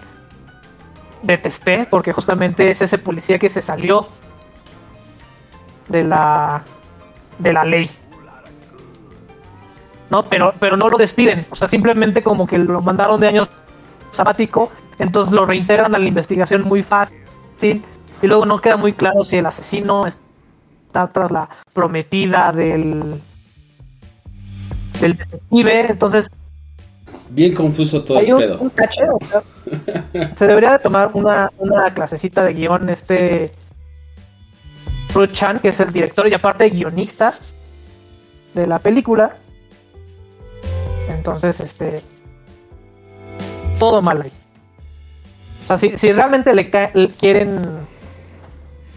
[1.22, 4.08] detesté, porque justamente es ese policía que se salió
[5.88, 6.64] de la
[7.40, 7.90] de la ley.
[10.10, 13.50] No, pero, pero no lo despiden, o sea, simplemente como que lo mandaron de años
[14.12, 14.70] sabático,
[15.00, 17.18] entonces lo reintegran a la investigación muy fácil,
[18.22, 23.22] y luego no queda muy claro si el asesino está tras la prometida del
[25.00, 26.36] del detective, entonces
[27.30, 28.60] Bien confuso todo el un, pedo.
[28.60, 29.42] un caché, o sea,
[30.36, 33.52] se debería de tomar una, una clasecita de guion este
[35.34, 37.34] Chan, que es el director y aparte guionista
[38.54, 39.36] de la película.
[41.08, 42.02] Entonces, este
[43.80, 44.32] todo mal ahí.
[45.64, 47.60] O sea, si, si realmente le, ca- le quieren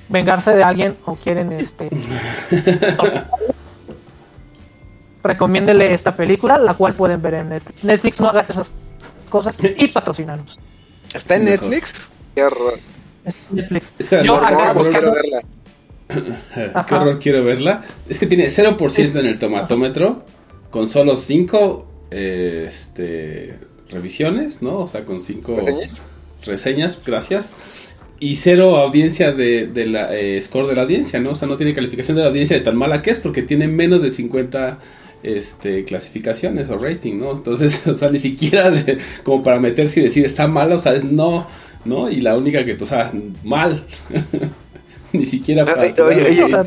[0.09, 1.88] vengarse de alguien o quieren este
[5.22, 7.85] recomiéndele esta película, la cual pueden ver en Netflix.
[7.85, 8.72] Netflix no hagas esas
[9.29, 10.59] cosas y patrocinanos.
[11.12, 11.46] ¿Está en.
[11.46, 12.11] Netflix?
[12.35, 12.74] Qué horror.
[13.24, 13.92] Es Netflix.
[13.98, 15.40] Es que Yo acá no, quiero verla.
[16.74, 16.87] Ajá.
[16.87, 17.83] Qué horror, quiero verla.
[18.09, 20.22] Es que tiene 0% en el tomatómetro,
[20.70, 23.59] con solo 5 este,
[23.90, 24.79] revisiones, ¿no?
[24.79, 26.00] O sea, con 5 ¿Reseñas?
[26.47, 27.53] Reseñas, gracias.
[28.19, 31.31] Y cero audiencia de, de la eh, score de la audiencia, ¿no?
[31.33, 33.69] O sea, no tiene calificación de la audiencia de tan mala que es porque tiene
[33.69, 34.79] menos de 50
[35.23, 37.33] este, clasificaciones o rating, ¿no?
[37.33, 40.95] Entonces, o sea, ni siquiera de- como para meterse y decir está mala, o sea,
[40.95, 41.47] es no,
[41.85, 42.11] ¿no?
[42.11, 43.13] Y la única que, o sea,
[43.45, 43.85] mal.
[45.13, 45.83] ni siquiera para...
[45.83, 46.67] Oye, oye, oye, O sea,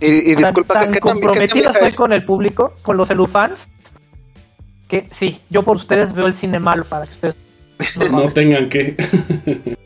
[0.00, 1.96] Y, y disculpa, tan, ¿qué, tan qué comprometida estoy es?
[1.96, 3.68] con el público, con los elufans,
[4.88, 7.34] que sí, yo por ustedes veo el cine malo para que ustedes
[8.10, 8.94] no, tengan que...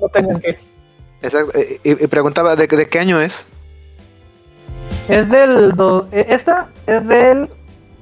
[0.00, 0.58] no tengan que.
[1.22, 3.46] Exacto, eh, Y, y preguntaba, ¿de, ¿de qué año es?
[5.08, 5.72] Es del.
[5.76, 7.48] do- eh, esta es del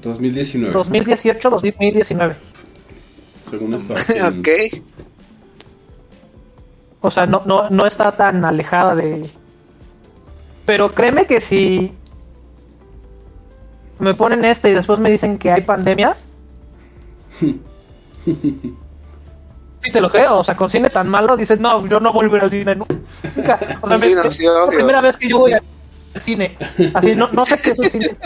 [0.03, 2.35] 2019, 2018-2019.
[3.51, 3.95] según esto.
[4.09, 4.49] aquí en- ok.
[7.03, 9.31] O sea, no, no, no está tan alejada de.
[10.67, 11.93] Pero créeme que si
[13.99, 16.17] me ponen este y después me dicen que hay pandemia.
[19.83, 20.39] Sí, te lo creo.
[20.39, 23.59] O sea, con cine tan malo dices, no, yo no ir al cine nunca.
[23.81, 24.79] O sea, Sí, me- no, es sí, la obvio.
[24.79, 25.63] primera vez que yo voy al
[26.21, 26.57] cine.
[26.95, 28.17] Así, no, no sé qué es el cine.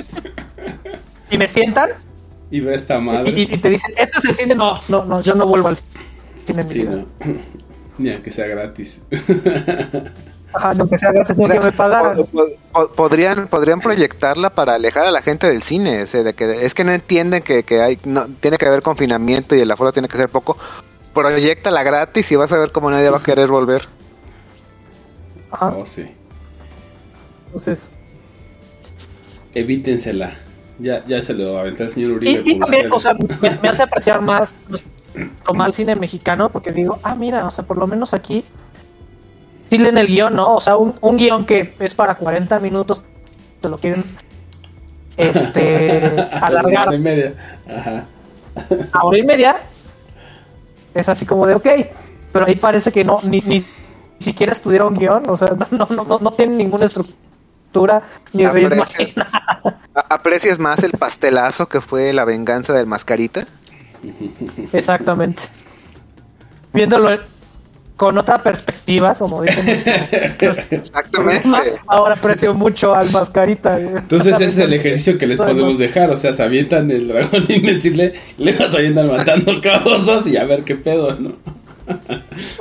[1.31, 1.91] Y me sientan
[2.51, 3.31] Y ve esta madre.
[3.31, 4.55] y- y te dicen, esto es el cine.
[4.55, 5.77] No, no, no, yo no vuelvo al
[6.47, 6.67] cine.
[6.69, 7.07] Sí, no.
[7.99, 8.99] Ni aunque sea gratis.
[10.53, 12.17] Ajá, aunque sea gratis, ni que me pagaran.
[12.97, 16.75] Podrían, podrían proyectarla para alejar a la gente del cine, o sea, de que es
[16.75, 20.07] que no entienden que, que hay, no, tiene que haber confinamiento y el aforo tiene
[20.09, 20.57] que ser poco.
[21.15, 23.83] Proyectala gratis y vas a ver cómo nadie va a querer volver.
[25.51, 26.05] Ajá, Oh, sí.
[27.47, 27.89] entonces.
[29.55, 30.33] Evítensela.
[30.81, 32.43] Ya, ya se lo aventó el señor Uribe.
[32.45, 34.53] Y, y también, o sea, me, me hace apreciar más
[35.47, 38.45] tomar el cine mexicano porque digo, ah, mira, o sea, por lo menos aquí
[39.71, 40.57] sí leen el guion, ¿no?
[40.57, 43.05] O sea, un, un guion que es para 40 minutos,
[43.61, 44.03] te lo quieren
[45.17, 47.35] este alargar De media.
[47.69, 48.05] Ajá.
[48.93, 49.57] a hora y media.
[50.95, 51.67] Es así como de, ok,
[52.33, 53.65] pero ahí parece que no, ni, ni
[54.21, 58.03] siquiera estudiaron guion, o sea, no, no, no, no tienen ninguna estructura
[58.33, 58.45] ni.
[58.45, 59.15] Aprecias,
[60.09, 63.47] aprecias más el pastelazo que fue la venganza del mascarita.
[64.73, 65.43] Exactamente.
[66.73, 67.19] Viéndolo
[67.97, 69.65] con otra perspectiva, como dicen.
[70.39, 71.49] pues, Exactamente.
[71.87, 73.79] ahora aprecio mucho al mascarita.
[73.79, 77.45] Entonces ese es el ejercicio que les podemos dejar, o sea, se avientan el dragón
[77.49, 81.33] invencible, y luego se avientan matando cabosos y a ver qué pedo, ¿no?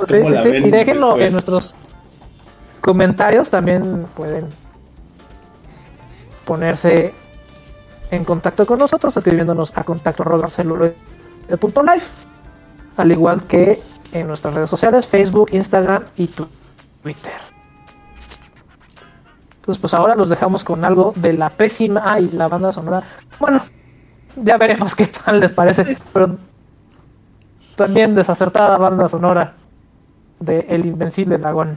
[0.06, 0.56] Sí, ¿Cómo sí, sí.
[0.56, 1.26] Y déjenlo después?
[1.26, 1.74] en nuestros
[2.80, 3.50] comentarios.
[3.50, 4.46] También pueden
[6.44, 7.12] ponerse
[8.10, 12.06] en contacto con nosotros escribiéndonos a contacto celuloide.life,
[12.98, 13.82] al igual que
[14.14, 17.32] en nuestras redes sociales Facebook, Instagram y Twitter.
[19.56, 23.02] Entonces pues ahora los dejamos con algo de la pésima ay la banda sonora.
[23.38, 23.60] Bueno,
[24.36, 26.36] ya veremos qué tal les parece, pero
[27.76, 29.54] también desacertada banda sonora
[30.40, 31.76] de El Invencible Dragón.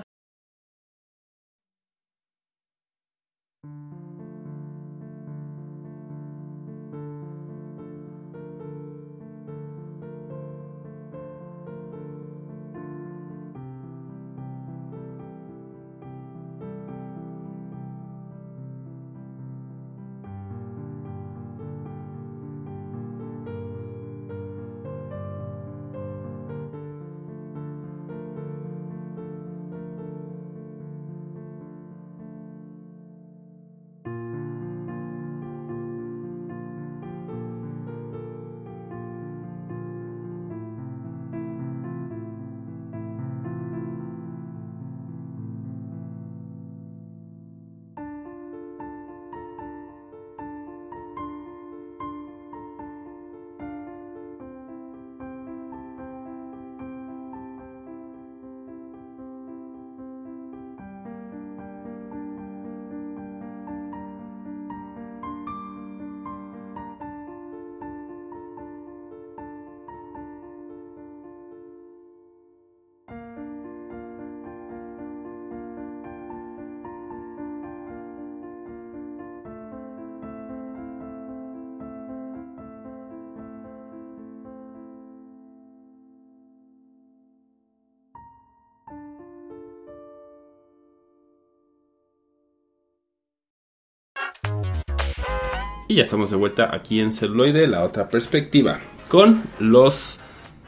[95.91, 100.19] Y ya estamos de vuelta aquí en celuloide, la otra perspectiva, con los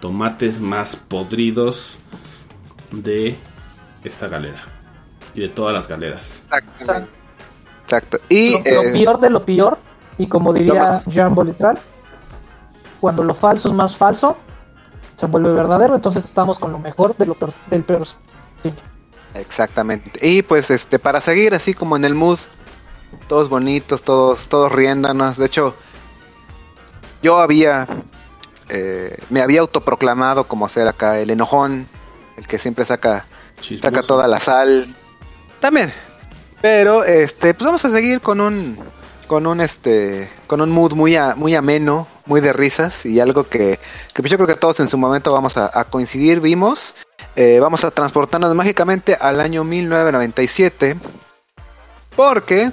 [0.02, 1.98] tomates más podridos
[2.92, 3.38] de
[4.04, 4.64] esta galera
[5.34, 6.44] y de todas las galeras.
[6.52, 7.10] Exactamente.
[7.84, 8.20] Exacto.
[8.28, 9.78] Y lo, lo eh, peor de lo peor,
[10.18, 11.04] y como diría Toma.
[11.06, 11.80] Jean Bolitral,
[13.00, 14.36] cuando lo falso es más falso,
[15.16, 18.04] se vuelve verdadero, entonces estamos con lo mejor de lo peor, del peor.
[19.36, 20.20] Exactamente.
[20.22, 22.40] Y pues este, para seguir así como en el mood,
[23.28, 25.38] todos bonitos, todos, todos riéndonos.
[25.38, 25.76] De hecho,
[27.22, 27.88] yo había,
[28.70, 31.88] eh, me había autoproclamado como ser acá el enojón,
[32.38, 33.26] el que siempre saca,
[33.62, 33.84] Chismoso.
[33.96, 34.94] saca toda la sal.
[35.60, 35.94] También.
[36.62, 38.78] Pero este, pues vamos a seguir con un,
[39.28, 43.44] con un este, con un mood muy, a- muy ameno, muy de risas y algo
[43.48, 43.80] que,
[44.14, 46.40] que pues yo creo que todos en su momento vamos a, a coincidir.
[46.40, 46.96] Vimos.
[47.36, 50.98] Eh, vamos a transportarnos mágicamente al año 1997
[52.16, 52.72] porque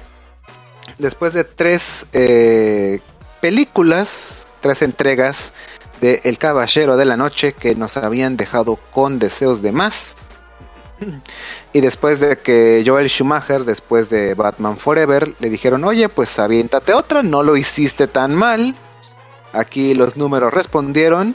[1.01, 3.01] después de tres eh,
[3.41, 5.53] películas, tres entregas
[6.01, 10.17] de El Caballero de la Noche que nos habían dejado con deseos de más,
[11.73, 16.95] y después de que Joel Schumacher, después de Batman Forever, le dijeron, oye, pues aviéntate
[16.95, 18.74] otra, no lo hiciste tan mal.
[19.53, 21.35] Aquí los números respondieron.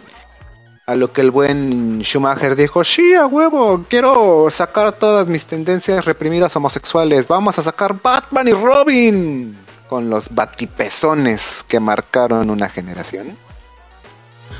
[0.88, 6.06] A lo que el buen Schumacher dijo, sí, a huevo, quiero sacar todas mis tendencias
[6.06, 7.28] reprimidas homosexuales.
[7.28, 9.58] Vamos a sacar Batman y Robin.
[9.88, 13.36] Con los batipezones que marcaron una generación.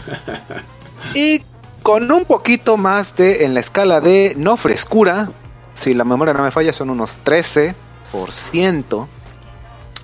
[1.14, 1.44] y
[1.84, 5.30] con un poquito más de, en la escala de no frescura,
[5.76, 7.76] si la memoria no me falla, son unos 13%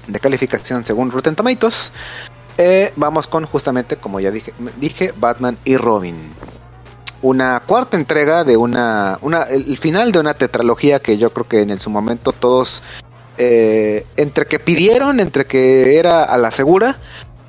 [0.05, 1.91] de calificación según Rotten Tomatoes.
[2.63, 6.15] Eh, vamos con justamente, como ya dije, dije, Batman y Robin.
[7.23, 11.61] una cuarta entrega de una, una el final de una tetralogía que yo creo que
[11.61, 12.83] en su momento todos
[13.39, 16.97] eh, entre que pidieron, entre que era a la segura,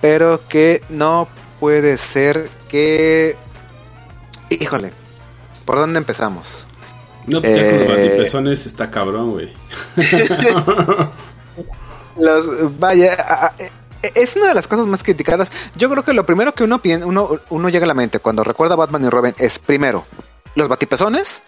[0.01, 1.29] pero que no
[1.61, 3.37] puede ser que,
[4.49, 4.93] híjole,
[5.67, 6.67] ¿por dónde empezamos?
[7.27, 9.53] No, pues ya con los batipezones está cabrón, güey.
[12.19, 13.53] Los, vaya, a- a-
[14.03, 15.50] es una de las cosas más criticadas.
[15.76, 18.76] Yo creo que lo primero que uno, pien- uno, llega a la mente cuando recuerda
[18.76, 20.05] Batman y Robin es primero
[20.55, 21.42] los batipezones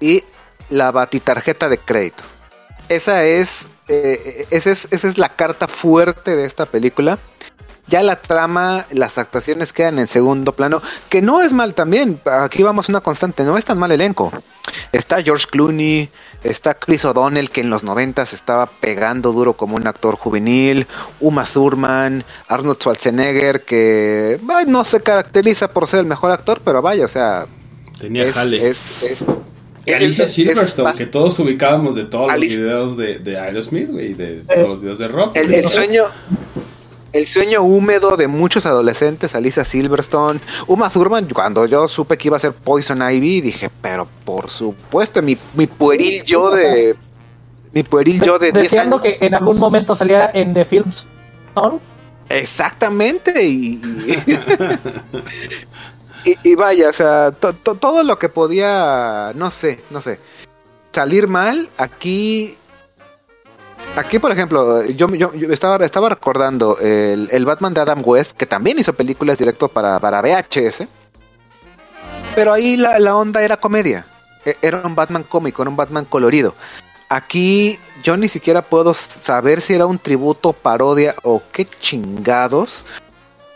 [0.00, 0.24] y
[0.70, 2.22] la batitarjeta de crédito.
[2.88, 7.18] Esa es, eh, esa es, esa es la carta fuerte de esta película.
[7.88, 12.20] Ya la trama, las actuaciones quedan en segundo plano, que no es mal también.
[12.26, 14.30] Aquí vamos a una constante, no es tan mal elenco.
[14.92, 16.08] Está George Clooney,
[16.44, 20.86] está Chris O'Donnell, que en los noventas estaba pegando duro como un actor juvenil,
[21.20, 26.82] Uma Thurman, Arnold Schwarzenegger, que ay, no se caracteriza por ser el mejor actor, pero
[26.82, 27.46] vaya, o sea,
[27.98, 28.68] Tenía es, jale.
[28.68, 29.24] es, es-
[29.86, 33.88] Y Alicia es- es Silverstone, que todos ubicábamos de todos los videos de, de Aerosmith,
[33.90, 35.34] güey, de todos los videos de rock.
[35.36, 36.04] el, el sueño
[37.12, 42.36] el sueño húmedo de muchos adolescentes, Alicia Silverstone, Uma Thurman, cuando yo supe que iba
[42.36, 46.96] a ser Poison Ivy, dije, pero por supuesto, mi, mi pueril yo de
[47.72, 49.02] mi pueril yo de 10 Deseando años.
[49.18, 51.06] que en algún momento saliera en The Films
[51.54, 51.80] Son.
[52.30, 53.80] Exactamente, y,
[56.24, 60.18] y, y vaya, o sea, to- to- todo lo que podía, no sé, no sé,
[60.92, 62.56] salir mal, aquí,
[63.98, 65.06] aquí por ejemplo, yo,
[65.50, 70.22] estaba, recordando el, el Batman de Adam West, que también hizo películas directo para, para
[70.22, 70.86] VHS,
[72.34, 74.06] pero ahí la, la onda era comedia,
[74.44, 76.54] E- era un Batman cómico, era un Batman colorido.
[77.08, 82.84] Aquí yo ni siquiera puedo saber si era un tributo, parodia o qué chingados.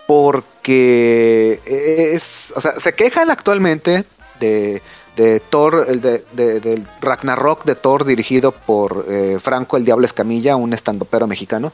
[0.06, 2.52] Porque es.
[2.56, 4.04] O sea, se quejan actualmente
[4.40, 4.82] de,
[5.16, 10.06] de Thor, el de, de- del Ragnarok de Thor dirigido por eh, Franco el Diablo
[10.06, 11.72] Escamilla, un estandopero mexicano.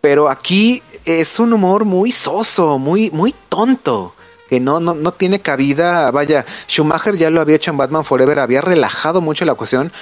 [0.00, 4.14] Pero aquí es un humor muy soso, muy, muy tonto.
[4.48, 6.10] Que no, no, no tiene cabida.
[6.10, 9.92] Vaya, Schumacher ya lo había hecho en Batman Forever, había relajado mucho la cuestión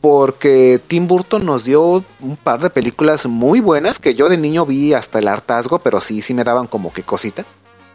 [0.00, 4.64] porque Tim Burton nos dio un par de películas muy buenas que yo de niño
[4.64, 7.44] vi hasta el hartazgo, pero sí, sí me daban como que cosita.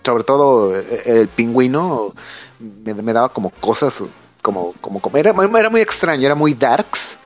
[0.03, 2.11] Sobre todo eh, el pingüino
[2.59, 4.03] me, me daba como cosas,
[4.41, 7.17] como, como, como era, era muy extraño, era muy darks,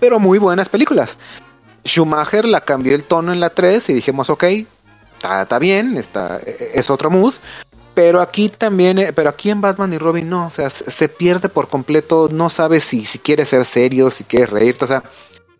[0.00, 1.18] pero muy buenas películas.
[1.84, 4.44] Schumacher la cambió el tono en la 3 y dijimos, ok,
[5.18, 7.34] está, bien, está, eh, es otro mood.
[7.94, 11.50] Pero aquí también, eh, pero aquí en Batman y Robin no, o sea, se, pierde
[11.50, 15.02] por completo, no sabes si, si quieres ser serio, si quieres reírte, o sea,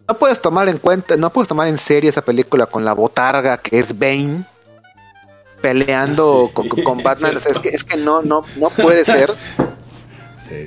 [0.09, 3.59] no puedes tomar en cuenta, no puedes tomar en serio esa película con la botarga
[3.59, 4.45] que es Bane
[5.61, 8.71] peleando Sí, con, con- es Batman, o sea, es que, es que no, no, no
[8.71, 9.33] puede ser.
[10.49, 10.67] Sí.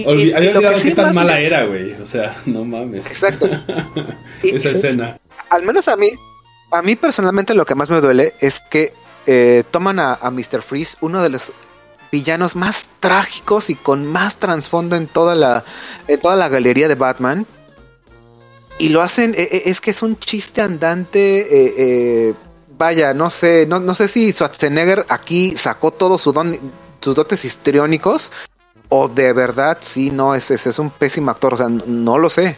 [0.00, 1.92] Y- Olvi- y- y había lo que olvidado sí qué tan mala me- era, güey.
[2.00, 3.06] O sea, no mames.
[3.06, 3.48] Exacto.
[4.42, 5.18] Esa escena.
[5.50, 6.10] al menos a mí,
[6.70, 8.92] a mí personalmente lo que más me duele es que
[9.26, 10.62] eh, toman a, a Mr.
[10.62, 11.52] Freeze, uno de los
[12.10, 15.64] villanos más trágicos y con más trasfondo en toda la,
[16.06, 17.46] en toda la galería de Batman.
[18.78, 22.34] Y lo hacen, eh, eh, es que es un chiste andante, eh, eh,
[22.78, 26.56] vaya, no sé, no, no sé si Schwarzenegger aquí sacó todo su don,
[27.00, 28.32] sus dotes histriónicos
[28.88, 32.30] o de verdad sí, no, es, es, es un pésimo actor, o sea, no, lo
[32.30, 32.56] sé.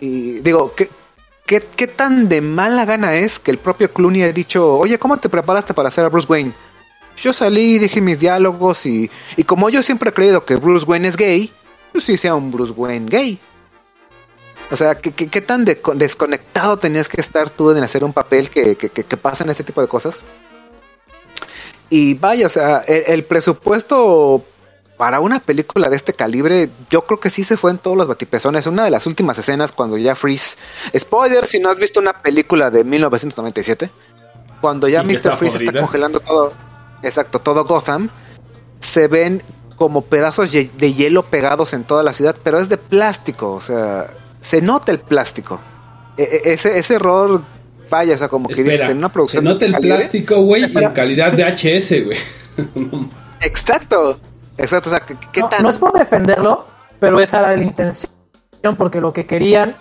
[0.00, 0.88] Y digo, ¿qué,
[1.46, 5.16] ¿Qué, ¿Qué tan de mala gana es que el propio Clooney ha dicho, oye, ¿cómo
[5.16, 6.52] te preparaste para hacer a Bruce Wayne?
[7.22, 11.08] Yo salí, dije mis diálogos y, y como yo siempre he creído que Bruce Wayne
[11.08, 11.52] es gay,
[11.92, 13.38] pues sí sea un Bruce Wayne gay.
[14.70, 18.12] O sea, ¿qué, qué, qué tan de- desconectado tenías que estar tú en hacer un
[18.12, 20.24] papel que, que, que, que pasan este tipo de cosas?
[21.88, 24.44] Y vaya, o sea, el presupuesto
[24.96, 28.08] para una película de este calibre, yo creo que sí se fue en todos los
[28.08, 28.66] batipezones.
[28.66, 30.56] Una de las últimas escenas cuando ya Freeze,
[30.96, 33.90] spoiler si no has visto una película de 1997,
[34.60, 35.36] cuando ya Mr.
[35.36, 36.52] Freeze está congelando todo,
[37.02, 38.08] exacto, todo Gotham,
[38.80, 39.42] se ven
[39.76, 44.08] como pedazos de hielo pegados en toda la ciudad, pero es de plástico, o sea,
[44.40, 45.60] se nota el plástico.
[46.16, 47.42] E- e- ese, ese error,
[47.90, 50.40] vaya, o sea, como que dices, en una se producción de nota el calibre- plástico,
[50.40, 52.16] güey, y en calidad de HS, güey.
[53.42, 54.18] Exacto,
[54.58, 55.62] exacto, o sea, ¿qué, no, tan...?
[55.62, 56.66] no es por defenderlo,
[56.98, 58.10] pero esa era la intención,
[58.76, 59.76] porque lo que querían,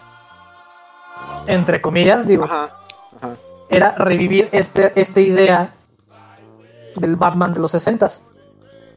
[1.48, 2.70] entre comillas, digo, Ajá,
[3.18, 3.36] ajá.
[3.70, 5.74] era revivir este, esta idea
[6.96, 8.08] del Batman de los 60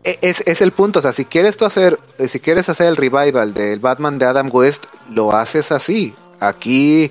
[0.05, 2.87] E- Es, es el punto, o sea, si quieres tú hacer, eh, si quieres hacer
[2.89, 6.15] el revival del Batman de Adam West, lo haces así.
[6.41, 7.11] Aquí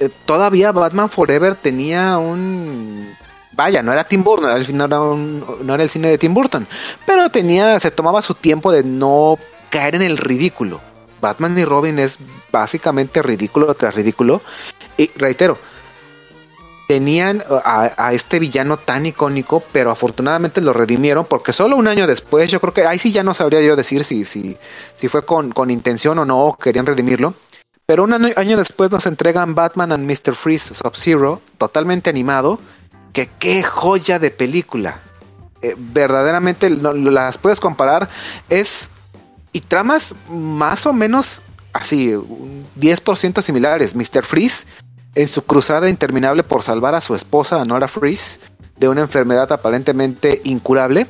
[0.00, 3.14] eh, todavía Batman Forever tenía un
[3.56, 4.76] vaya, no era Tim Burton, era, el-
[5.66, 6.66] no era el cine de Tim Burton,
[7.06, 9.38] pero tenía, se tomaba su tiempo de no
[9.70, 10.80] caer en el ridículo.
[11.20, 12.18] Batman y Robin es
[12.52, 14.42] básicamente ridículo tras ridículo.
[14.96, 15.56] Y reitero,
[16.86, 22.50] tenían a, este villano tan icónico, pero afortunadamente lo redimieron porque solo un año después,
[22.50, 24.56] yo creo que ahí sí ya no sabría yo decir si, si,
[24.92, 27.34] si fue con, con intención o no, querían redimirlo.
[27.86, 30.34] Pero un año, año después nos entregan Batman and Mr.
[30.34, 32.58] Freeze Sub-Zero, totalmente animado,
[33.14, 35.00] que qué joya de película.
[35.62, 38.10] Eh, verdaderamente las puedes comparar,
[38.50, 38.90] es
[39.52, 41.40] y tramas más o menos
[41.72, 43.94] así, un 10% similares.
[43.94, 44.24] Mr.
[44.24, 44.66] Freeze,
[45.14, 48.40] en su cruzada interminable por salvar a su esposa, Nora Freeze,
[48.76, 51.06] de una enfermedad aparentemente incurable.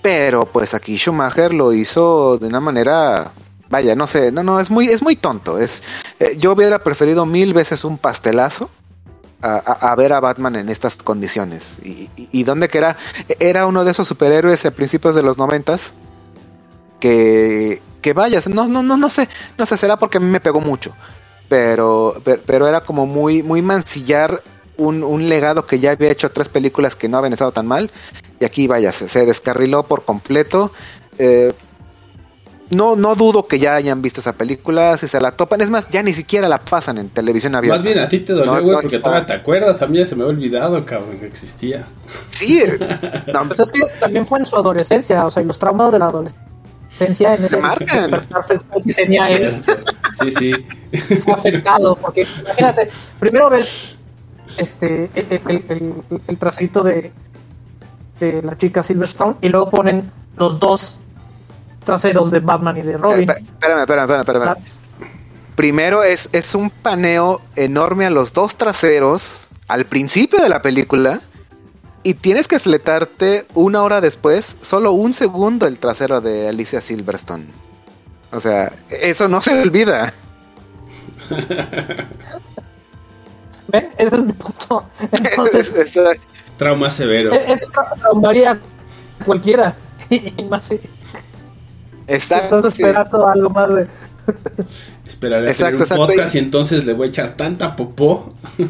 [0.00, 3.32] Pero pues aquí Schumacher lo hizo de una manera,
[3.68, 5.58] vaya, no sé, no, no, es muy, es muy tonto.
[5.58, 5.82] Es,
[6.20, 8.70] eh, yo hubiera preferido mil veces un pastelazo
[9.42, 11.78] a, ver a Batman en estas condiciones.
[11.82, 12.96] Y, y, donde que era,
[13.38, 15.94] era uno de esos superhéroes a principios de los noventas
[16.98, 20.40] que, que vayas, no, no, no, no sé, no sé, será porque a mí me
[20.40, 20.92] pegó mucho,
[21.48, 24.42] pero, pero, era como muy, muy mancillar
[24.76, 27.90] un, un legado que ya había hecho tres películas que no habían estado tan mal,
[28.38, 30.72] y aquí vaya, se, se descarriló por completo.
[31.18, 31.52] eh,
[32.70, 35.88] no, no dudo que ya hayan visto esa película, si se la topan, es más,
[35.90, 37.78] ya ni siquiera la pasan en televisión abierta.
[37.78, 39.82] Más bien a ti te dolió, güey, no porque todavía te acuerdas.
[39.82, 41.84] A mí ya se me había olvidado, cabrón, que existía.
[42.30, 42.62] Sí,
[43.32, 45.98] no, Pues es que también fue en su adolescencia, o sea, y los traumas de
[45.98, 48.10] la adolescencia en ese Se marcan.
[48.10, 49.60] despertar sexual que tenía él
[50.20, 50.52] Sí, sí.
[51.22, 53.96] fue afectado, porque imagínate, primero ves
[54.56, 55.94] este el, el, el-
[56.26, 57.12] el traserito de,
[58.18, 61.00] de la chica Silverstone y luego ponen los dos
[61.84, 63.28] traseros de Batman y de Robin.
[63.30, 64.56] Eh, Espérame, espérame, espérame, espérame.
[65.56, 71.20] Primero es, es un paneo enorme a los dos traseros al principio de la película
[72.02, 77.44] y tienes que fletarte una hora después, solo un segundo el trasero de Alicia Silverstone.
[78.32, 80.12] O sea, eso no se olvida.
[83.68, 83.88] ¿Ven?
[83.98, 84.84] Ese es mi punto.
[85.12, 86.20] Es- Entonces, es- es-
[86.56, 87.32] Trauma severo.
[87.32, 88.52] eso tra- traumaría
[89.20, 89.74] a cualquiera.
[90.10, 90.80] Y más si
[92.16, 92.82] está- sí.
[92.82, 93.86] esperando algo más de.
[95.06, 97.74] Esperaré a Exacto, tener un exacto, podcast y- y entonces le voy a echar tanta
[97.74, 98.34] popó.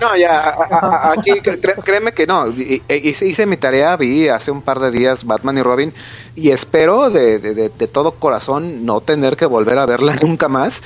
[0.00, 2.48] No, ya, a- a- a- aquí cre- créeme que no.
[2.48, 5.92] y- Hice, hice mi tarea, vi hace un par de días Batman y Robin
[6.34, 10.48] y espero de, de- de- de todo corazón no tener que volver a verla nunca
[10.48, 10.82] más.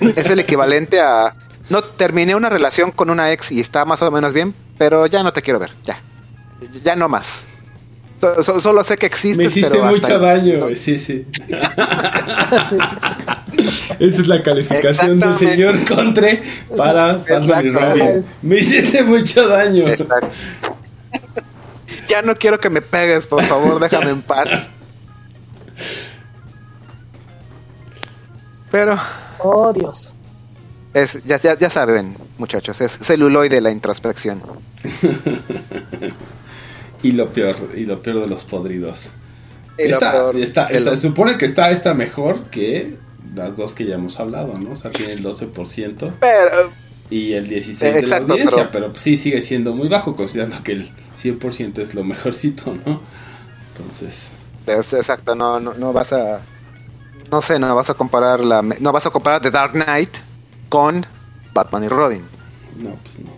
[0.00, 1.34] Es el equivalente a...
[1.70, 5.22] No, terminé una relación con una ex y está más o menos bien, pero ya
[5.22, 5.98] no te quiero ver, ya.
[6.84, 7.46] Ya no más.
[8.20, 10.20] So- so- solo sé que existes, Me hiciste pero mucho ahí.
[10.20, 10.74] daño, güey.
[10.76, 11.24] Sí, sí.
[13.98, 16.42] Esa es la calificación del señor Contre
[16.76, 17.72] para Batman.
[17.74, 18.26] Robin.
[18.42, 19.86] Me hiciste mucho daño.
[19.86, 20.28] Exacto.
[22.08, 24.70] Ya no quiero que me pegues, por favor, déjame en paz.
[28.70, 28.96] Pero
[29.40, 30.12] Oh, Dios.
[30.94, 34.42] es, ya, ya, ya saben, muchachos, es celuloide la introspección.
[37.02, 39.10] Y lo peor, y lo peor de los podridos.
[39.76, 40.32] Esta-
[40.68, 42.96] esta- se supone que está esta mejor que
[43.34, 44.72] las dos que ya hemos hablado, ¿no?
[44.72, 46.70] O sea, tiene el 12% Pero,
[47.10, 50.16] y el 16% Eh, exacto, de la audiencia, pero- pero, sí sigue siendo muy bajo
[50.16, 53.00] considerando que el 100% es lo mejorcito, ¿no?
[53.76, 54.32] Entonces,
[54.66, 56.40] es- exacto, no, no, no vas a...
[57.30, 58.62] No sé, no vas a comparar la...
[58.62, 60.10] No vas a comparar The Dark Knight
[60.68, 61.04] con
[61.54, 62.22] Batman y Robin.
[62.76, 63.37] no, pues no.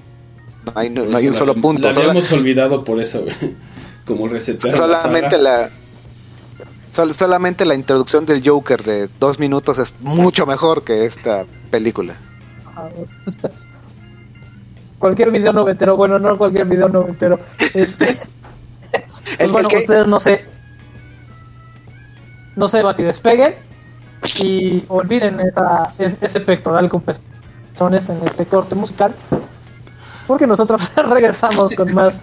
[0.67, 1.89] No hay, no un la- solo punto.
[1.89, 3.35] La sola- habíamos olvidado por eso, güey.
[4.05, 5.71] Como resetear solamente la...
[6.93, 12.15] sol- solamente la introducción del Joker de dos minutos es mucho mejor que esta película.
[14.99, 17.39] Cualquier video noventero, bueno, no cualquier video noventero.
[17.75, 18.07] Este,
[18.91, 19.03] pues
[19.39, 20.45] El- bueno, el que- ustedes no sé.
[22.57, 23.55] No se despeguen
[24.39, 29.15] y olviden esa, es- ese pectoral con pezones en este corte musical.
[30.31, 32.15] Porque nosotros regresamos con más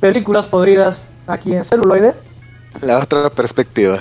[0.00, 2.14] películas podridas aquí en celuloide.
[2.80, 3.98] La otra perspectiva.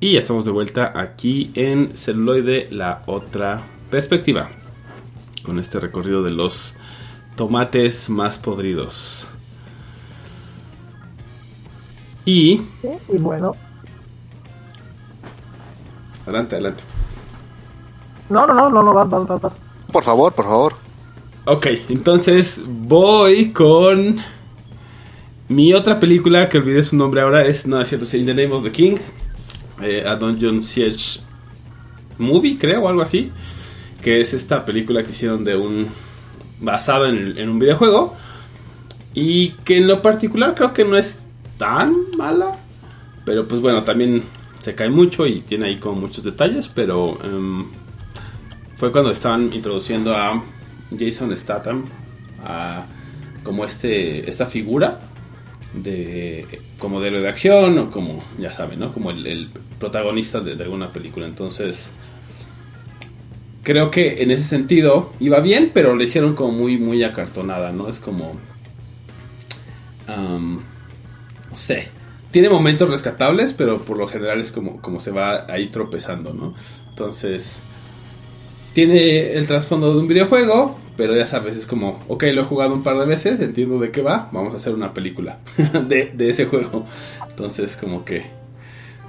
[0.00, 4.48] Y ya estamos de vuelta aquí en Celuloide, la otra perspectiva.
[5.42, 6.74] Con este recorrido de los
[7.36, 9.28] tomates más podridos.
[12.24, 12.62] Y.
[13.08, 13.54] Y bueno,
[16.26, 16.84] Adelante, adelante.
[18.28, 19.52] no, no, no, no, no, vas, vas, vas, vas.
[19.92, 20.74] Por favor, por favor.
[21.46, 24.18] Ok, entonces voy con
[25.48, 27.44] mi otra película que olvidé su nombre ahora.
[27.44, 28.96] Es, no es cierto, es In the Name of the King.
[29.82, 31.20] Eh, a Dungeon Siege
[32.18, 33.30] Movie, creo, o algo así.
[34.02, 35.88] Que es esta película que hicieron de un.
[36.60, 38.16] basada en, un videojuego.
[39.14, 41.20] Y que en lo particular creo que no es
[41.58, 42.58] tan mala.
[43.24, 44.22] Pero pues bueno, también
[44.60, 46.68] se cae mucho y tiene ahí como muchos detalles.
[46.68, 47.66] Pero em,
[48.76, 50.42] fue cuando estaban introduciendo a
[50.98, 51.84] Jason Statham
[52.44, 52.86] a
[53.42, 55.00] como este esta figura
[55.74, 56.46] de
[56.78, 58.92] como héroe de acción o como ya saben, ¿no?
[58.92, 61.26] Como el, protagonista de, de alguna película.
[61.26, 61.92] Entonces
[63.62, 67.88] creo que en ese sentido iba bien, pero le hicieron como muy muy acartonada, ¿no?
[67.88, 68.38] Es como
[71.50, 71.88] no sé.
[72.30, 76.54] Tiene momentos rescatables, pero por lo general es como, como se va ahí tropezando, ¿no?
[76.88, 77.60] Entonces,
[78.72, 82.74] tiene el trasfondo de un videojuego, pero ya sabes, es como, ok, lo he jugado
[82.74, 85.38] un par de veces, entiendo de qué va, vamos a hacer una película
[85.86, 86.84] de, de ese juego.
[87.28, 88.26] Entonces, como que,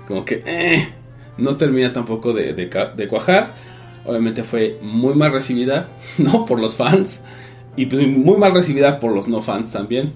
[0.07, 0.87] como que, eh,
[1.37, 3.53] no termina tampoco de, de de cuajar.
[4.05, 6.45] Obviamente fue muy mal recibida, ¿no?
[6.45, 7.21] Por los fans,
[7.75, 10.11] y pues muy mal recibida por los no fans también.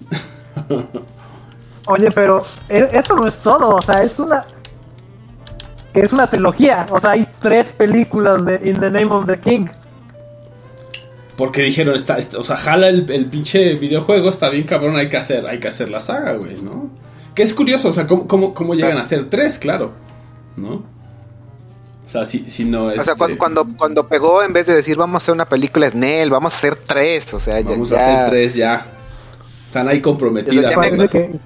[1.88, 4.46] Oye, pero e- eso no es todo, o sea, es una
[5.94, 9.68] es una trilogía, o sea, hay tres películas de In the Name of the King.
[11.38, 15.10] Porque dijeron, está, está- o sea, jala el, el pinche videojuego, está bien cabrón, hay
[15.10, 16.90] que hacer, hay que hacer la saga, güey, ¿no?
[17.34, 19.92] Que es curioso, o sea, cómo, cómo, cómo llegan a ser tres, claro,
[20.56, 20.84] ¿no?
[22.06, 23.00] O sea, si, si no es...
[23.00, 25.90] O sea, cuando, cuando, cuando pegó, en vez de decir vamos a hacer una película
[25.90, 27.34] Snell, vamos a hacer tres.
[27.34, 28.86] O sea, ya, Vamos a ya, hacer tres ya.
[29.66, 30.74] Están ahí comprometidas.
[30.74, 31.40] Ya me-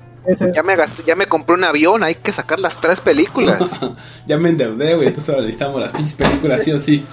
[0.54, 3.72] ya me gasté, ya me compré un avión, hay que sacar las tres películas.
[4.28, 7.04] ya me endeudé, güey, entonces ahora necesitamos las pinches películas sí o sí.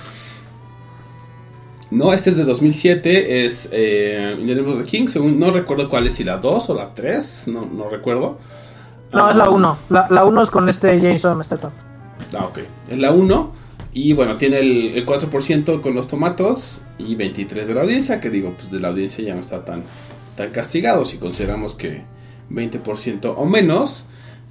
[1.90, 6.14] No, este es de 2007, es eh, In the King, según, no recuerdo cuál es,
[6.14, 8.38] si la 2 o la 3, no, no recuerdo.
[9.12, 9.78] No, es la Ah, 1.
[9.90, 11.72] La, la 1 es con este Jason Statham.
[12.32, 12.58] Ah, ok.
[12.88, 13.52] Es la 1.
[13.92, 18.30] Y bueno, tiene el, el 4% con los tomatos y 23 de la audiencia, que
[18.30, 19.84] digo, pues de la audiencia ya no está tan,
[20.36, 22.02] tan castigado si consideramos que
[22.50, 24.04] 20% o menos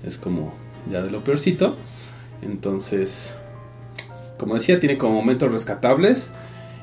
[0.03, 0.53] es como
[0.91, 1.75] ya de lo peorcito.
[2.41, 3.35] Entonces,
[4.37, 6.31] como decía, tiene como momentos rescatables.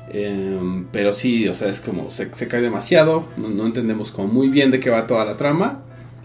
[0.09, 3.25] Eh, pero sí, o sea, es como se, se cae demasiado.
[3.37, 5.81] No, no entendemos como muy bien de qué va toda la trama.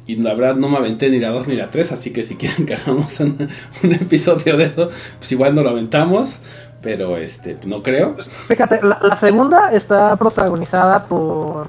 [0.06, 2.36] Y la verdad no me aventé ni la 2 ni la 3, así que si
[2.36, 3.48] quieren que hagamos un,
[3.82, 6.40] un episodio de eso, pues igual no lo aventamos,
[6.80, 8.16] pero este, no creo.
[8.48, 11.68] Fíjate, la, la segunda está protagonizada por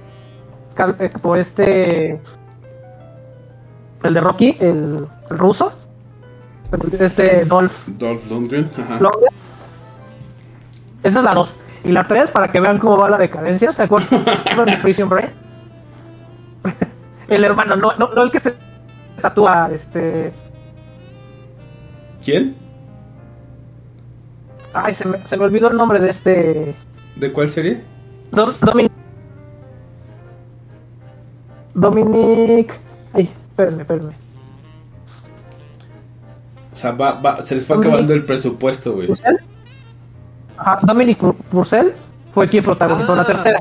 [0.99, 2.22] eh, por este
[4.03, 5.74] el de Rocky, el, el ruso.
[6.99, 8.99] Este Dolph Dolph Lundgren, ajá.
[8.99, 9.34] Lundgren.
[11.03, 11.60] Esa es la 2.
[11.84, 14.24] Y la 3, para que vean cómo va la decadencia, ¿se acuerdan
[14.66, 15.32] de Prison Break?
[17.30, 18.54] el hermano, no, no, no el que se
[19.22, 20.34] tatúa, este...
[22.24, 22.56] ¿Quién?
[24.74, 26.76] Ay, se me, se me olvidó el nombre de este...
[27.16, 27.84] ¿De cuál serie?
[28.32, 28.92] Do- Dominic...
[31.74, 32.74] Dominic...
[33.14, 34.14] Ay, espérenme, espérenme.
[36.72, 39.10] O sea, va, va- se les fue Dominic- acabando el presupuesto, güey.
[40.60, 41.93] Ajá, Dominic Pur- Purcell
[42.34, 43.26] fue quien protagonizó la Ah.
[43.28, 43.60] tercera.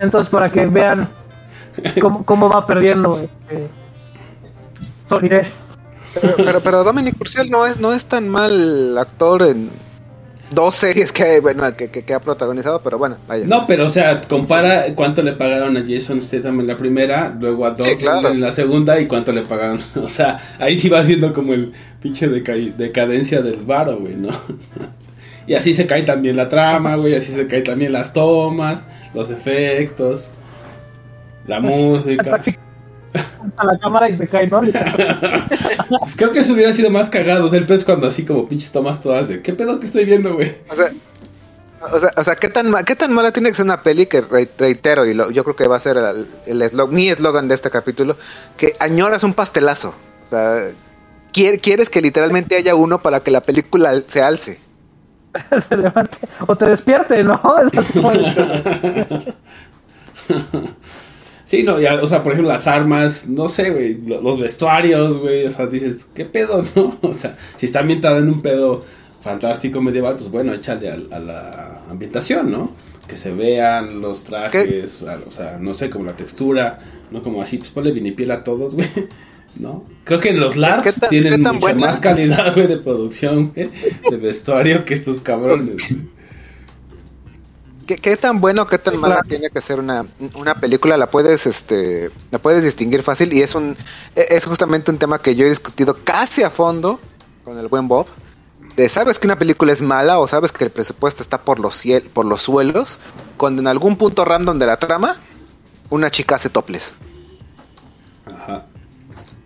[0.00, 1.08] Entonces, para que vean
[2.00, 3.68] cómo, cómo va perdiendo este,
[5.08, 5.48] solidez.
[6.20, 9.68] Pero, pero, pero Dominic Purcell no es, no es tan mal actor en
[10.50, 13.44] dos series que, bueno, que, que- que ha protagonizado, pero bueno, vaya.
[13.46, 17.66] No, pero o sea, compara cuánto le pagaron a Jason Statham en la primera, luego
[17.66, 18.14] a Dolph Sí, claro.
[18.16, 19.80] Lundgren en la segunda y cuánto le pagaron.
[19.96, 24.28] O sea, ahí sí vas viendo como el pinche deca- decadencia del varo, güey, ¿no?
[25.48, 28.84] y así se cae también la trama, güey, así se cae también las tomas,
[29.14, 30.28] los efectos,
[31.46, 32.40] la música.
[33.56, 34.60] A la cámara y se cae, ¿no?
[36.00, 38.46] Pues creo que eso hubiera sido más cagado, o sea, el pez cuando así como
[38.46, 40.52] pinches tomas todas de ¿qué pedo que estoy viendo, güey?
[40.70, 40.90] O sea,
[41.92, 44.20] o sea, o sea, ¿qué, tan, ¿qué tan mala tiene que ser una peli que
[44.20, 47.48] re- reitero, y lo- yo creo que va a ser el, el eslo- mi eslogan
[47.48, 48.16] de este capítulo,
[48.58, 49.94] que añoras un pastelazo?
[50.24, 50.64] O sea,
[51.32, 54.58] quier- quieres que literalmente haya uno para que la película se alce.
[55.68, 56.18] se levante.
[56.46, 57.40] O te despierte, ¿no?
[61.44, 65.16] Sí, no, ya, o sea, por ejemplo, las armas, no sé, güey, lo- los vestuarios,
[65.16, 66.98] güey, o sea, dices, ¿qué pedo, no?
[67.00, 68.84] O sea, si está ambientada en un pedo
[69.22, 72.72] fantástico medieval, pues bueno, échale a, a la ambientación, ¿no?
[73.08, 76.80] Que se vean los trajes, o sea, no sé, como la textura,
[77.10, 78.86] no como así, pues ponle vinipiel a todos, güey,
[79.56, 79.84] ¿no?
[80.04, 81.86] Creo que en los ¿Qué LARPs tan- tienen mucha buena?
[81.86, 83.70] más calidad, güey, de producción, güey,
[84.10, 85.82] de vestuario que estos cabrones.
[87.86, 89.28] ¿Qué, qué es tan bueno, qué tan Sí, mala claro.
[89.28, 90.96] tiene que ser una, una película?
[90.98, 93.76] La puedes, este, la puedes distinguir fácil y es un,
[94.14, 97.00] e- es justamente un tema que yo he discutido casi a fondo
[97.44, 98.06] con el buen Bob.
[98.76, 101.74] De sabes que una película es mala o sabes que el presupuesto está por los
[101.74, 103.00] ciel, por los suelos,
[103.38, 105.16] cuando en algún punto random de la trama
[105.90, 106.94] una chica hace toples.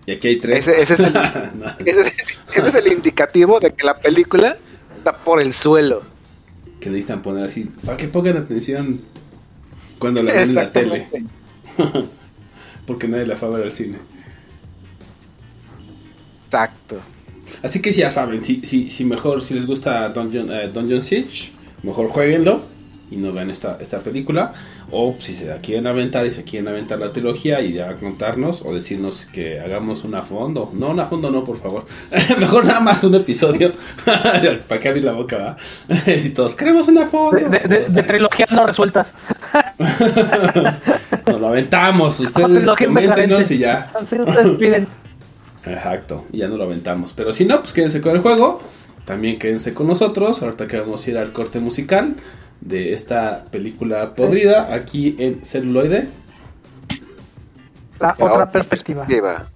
[0.06, 0.66] Y aquí hay tres.
[0.66, 1.66] Ese, ese es el, No.
[1.84, 2.12] ese es-
[2.54, 4.56] ese es el indicativo de que la película
[4.96, 6.02] está por el suelo.
[6.80, 9.00] que necesitan poner así, para que pongan atención
[9.98, 11.06] cuando la ven en la tele,
[12.86, 13.98] porque nadie la fue a ver al cine.
[16.46, 17.00] Exacto.
[17.62, 21.52] Así que ya saben, si, si, si mejor, si les gusta Dungeon, eh, Dungeon Siege,
[21.82, 22.62] mejor jueguenlo
[23.10, 24.52] y no vean esta, esta película.
[24.94, 28.60] O si se la quieren aventar y se quieren aventar la trilogía y ya contarnos
[28.62, 30.70] o decirnos que hagamos una fondo.
[30.74, 31.86] No, una fondo no, por favor.
[32.38, 33.72] mejor nada más un episodio.
[34.04, 35.56] para que abrir la boca, ¿va?
[36.12, 37.38] y todos, queremos una fondo.
[37.38, 39.14] De, de, de- de trilogías no resueltas.
[41.26, 43.86] Nos lo aventamos, ustedes Trilogía coméntenos y ya.
[43.86, 44.86] Entonces ustedes piden.
[45.64, 47.12] Exacto, ya no lo aventamos.
[47.16, 48.60] Pero si no, pues quédense con el juego.
[49.04, 50.42] También quédense con nosotros.
[50.42, 52.16] Ahorita que vamos a ir al corte musical
[52.64, 56.08] de esta película podrida aquí en celuloide.
[57.98, 59.06] La otra perspectiva.
[59.06, 59.46] Lleva.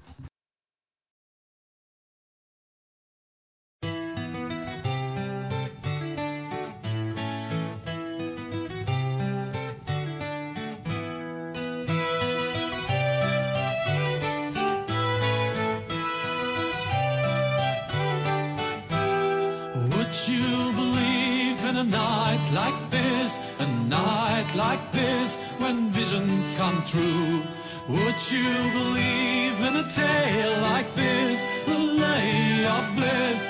[24.76, 27.42] Like this, when visions come true?
[27.88, 33.40] Would you believe in a tale like this, a lay of bliss,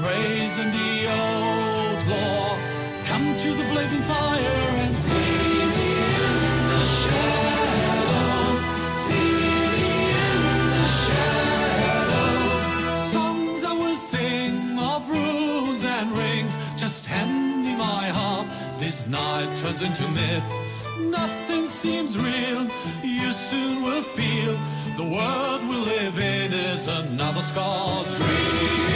[0.00, 2.58] praising the old law?
[3.04, 5.92] Come to the blazing fire and see me
[6.26, 6.38] in
[6.72, 8.60] the shadows,
[9.04, 9.38] see
[9.74, 9.92] me
[10.26, 10.42] in
[10.78, 12.62] the shadows.
[13.12, 16.52] Songs I will sing of runes and rings.
[16.76, 18.46] Just hand me my harp.
[18.78, 20.61] This night turns into myth.
[21.12, 22.62] Nothing seems real.
[23.02, 24.58] You soon will feel
[24.96, 28.91] the world we live in is another scar's dream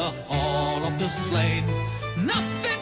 [0.00, 1.62] the hall of the slain.
[2.24, 2.79] Nothing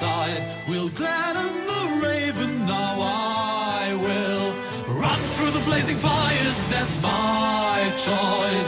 [0.00, 0.42] side.
[0.68, 4.48] We'll gladden the raven, now I will
[5.02, 8.65] run through the blazing fires, that's my choice.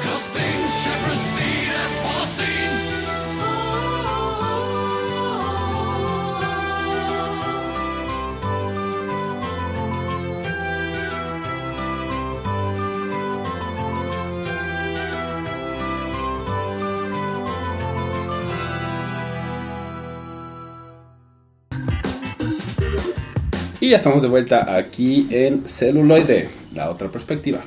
[23.89, 27.64] Y ya estamos de vuelta aquí en Celuloide, la otra perspectiva.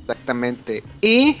[0.00, 0.82] Exactamente.
[1.00, 1.36] Y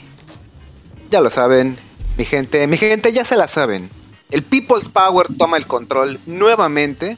[1.10, 1.76] ya lo saben,
[2.16, 3.90] mi gente, mi gente ya se la saben.
[4.30, 7.16] El People's Power toma el control nuevamente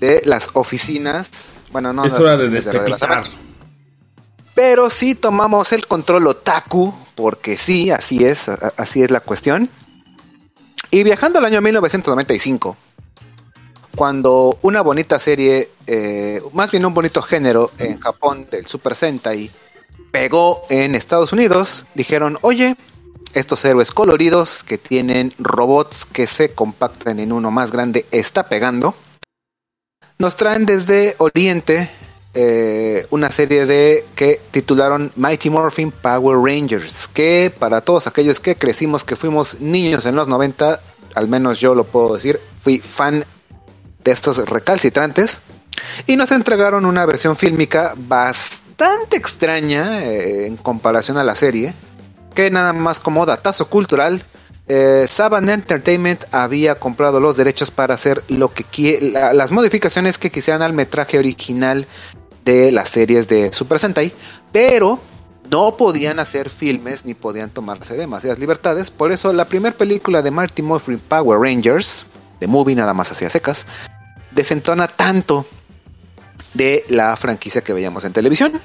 [0.00, 1.56] de las oficinas.
[1.72, 3.24] Bueno, no es hora de despepitar.
[4.54, 9.70] Pero sí tomamos el control otaku, porque sí, así es, así es la cuestión.
[10.90, 12.76] Y viajando al año 1995,
[13.96, 19.50] cuando una bonita serie, eh, más bien un bonito género en Japón del Super Sentai,
[20.10, 22.76] pegó en Estados Unidos, dijeron, oye,
[23.34, 28.94] estos héroes coloridos que tienen robots que se compactan en uno más grande está pegando.
[30.18, 31.90] Nos traen desde Oriente
[32.34, 38.56] eh, una serie de que titularon Mighty Morphin Power Rangers, que para todos aquellos que
[38.56, 40.80] crecimos, que fuimos niños en los 90,
[41.14, 43.24] al menos yo lo puedo decir, fui fan
[44.10, 45.40] estos recalcitrantes
[46.06, 51.74] y nos entregaron una versión fílmica bastante extraña eh, en comparación a la serie,
[52.34, 54.22] que nada más como datazo cultural,
[54.68, 60.62] eh, Saban Entertainment había comprado los derechos para hacer lo que las modificaciones que quisieran
[60.62, 61.86] al metraje original
[62.44, 64.12] de las series de Super Sentai,
[64.52, 65.00] pero
[65.50, 70.30] no podían hacer filmes ni podían tomarse demasiadas libertades, por eso la primera película de
[70.30, 72.06] Marty Morphin Power Rangers,
[72.38, 73.66] de movie nada más hacía secas,
[74.30, 75.46] desentona tanto
[76.54, 78.60] de la franquicia que veíamos en televisión.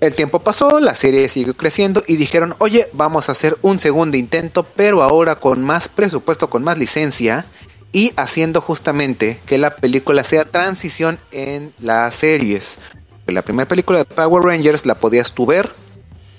[0.00, 4.16] El tiempo pasó, la serie siguió creciendo y dijeron, oye, vamos a hacer un segundo
[4.16, 7.46] intento, pero ahora con más presupuesto, con más licencia
[7.92, 12.78] y haciendo justamente que la película sea transición en las series.
[13.26, 15.72] La primera película de Power Rangers la podías tú ver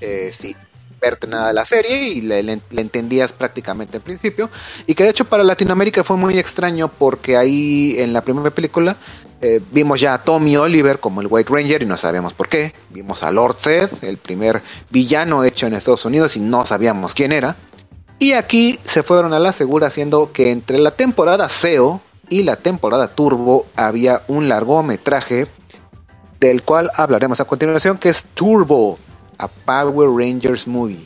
[0.02, 0.56] eh, sin
[1.00, 2.40] verte nada de la serie y le,
[2.72, 4.50] entendías prácticamente en principio.
[4.86, 8.98] Y que de hecho para Latinoamérica fue muy extraño porque ahí en la primera película
[9.42, 12.74] eh, vimos ya a Tommy Oliver como el White Ranger y no sabíamos por qué.
[12.90, 17.32] Vimos a Lord Zed, el primer villano hecho en Estados Unidos y no sabíamos quién
[17.32, 17.56] era.
[18.20, 22.56] Y aquí se fueron a la segura haciendo que entre la temporada SEO y la
[22.56, 25.48] temporada Turbo había un largometraje
[26.40, 29.00] del cual hablaremos a continuación que es Turbo,
[29.38, 31.06] a Power Rangers Movie.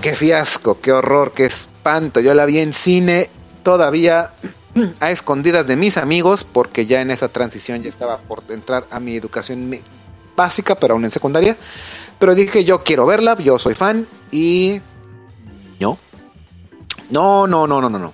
[0.00, 2.20] Qué fiasco, qué horror, qué espanto.
[2.20, 3.30] Yo la vi en cine
[3.62, 4.32] todavía
[5.00, 8.98] a escondidas de mis amigos porque ya en esa transición ya estaba por entrar a
[9.00, 9.78] mi educación
[10.36, 11.56] básica, pero aún en secundaria.
[12.18, 14.80] Pero dije, yo quiero verla, yo soy fan y...
[15.80, 15.98] No.
[17.10, 18.12] No, no, no, no, no, no.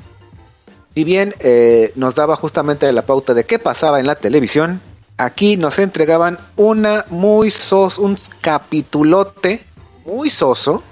[0.88, 4.80] Si bien eh, nos daba justamente la pauta de qué pasaba en la televisión,
[5.18, 9.60] aquí nos entregaban una muy sos, un capitulote
[10.06, 10.82] muy soso,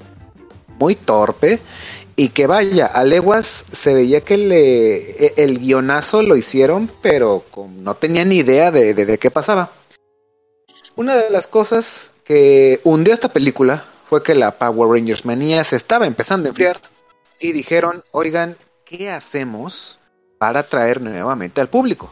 [0.79, 1.61] muy torpe,
[2.17, 4.97] y que vaya, a leguas se veía que le,
[5.27, 7.45] e- el guionazo lo hicieron, pero
[7.79, 9.71] no tenía ni idea de, de- de qué pasaba.
[10.97, 15.77] Una de las cosas que hundió esta película fue que la Power Rangers manía se
[15.77, 16.81] estaba empezando a enfriar
[17.39, 19.99] y dijeron, oigan, ¿qué hacemos
[20.39, 22.11] para atraer nuevamente al público?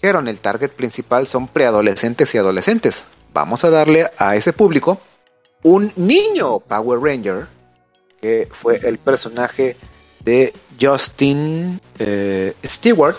[0.00, 3.06] Dijeron, el target principal son preadolescentes y adolescentes.
[3.34, 4.98] Vamos a darle a ese público
[5.62, 7.48] un niño Power Ranger,
[8.18, 9.76] que fue el personaje
[10.24, 13.16] de Justin eh, Stewart,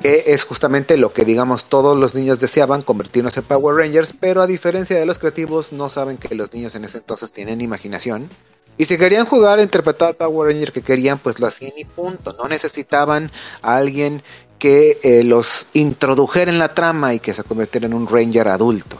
[0.00, 4.40] que es justamente lo que digamos todos los niños deseaban convertirnos en Power Rangers, pero
[4.40, 8.30] a diferencia de los creativos no saben que los niños en ese entonces tienen imaginación.
[8.76, 12.32] Y si querían jugar interpretar al Power Ranger que querían, pues lo hacían y punto.
[12.32, 13.30] No necesitaban
[13.62, 14.22] a alguien
[14.64, 18.96] que eh, los introdujera en la trama y que se convirtiera en un Ranger adulto.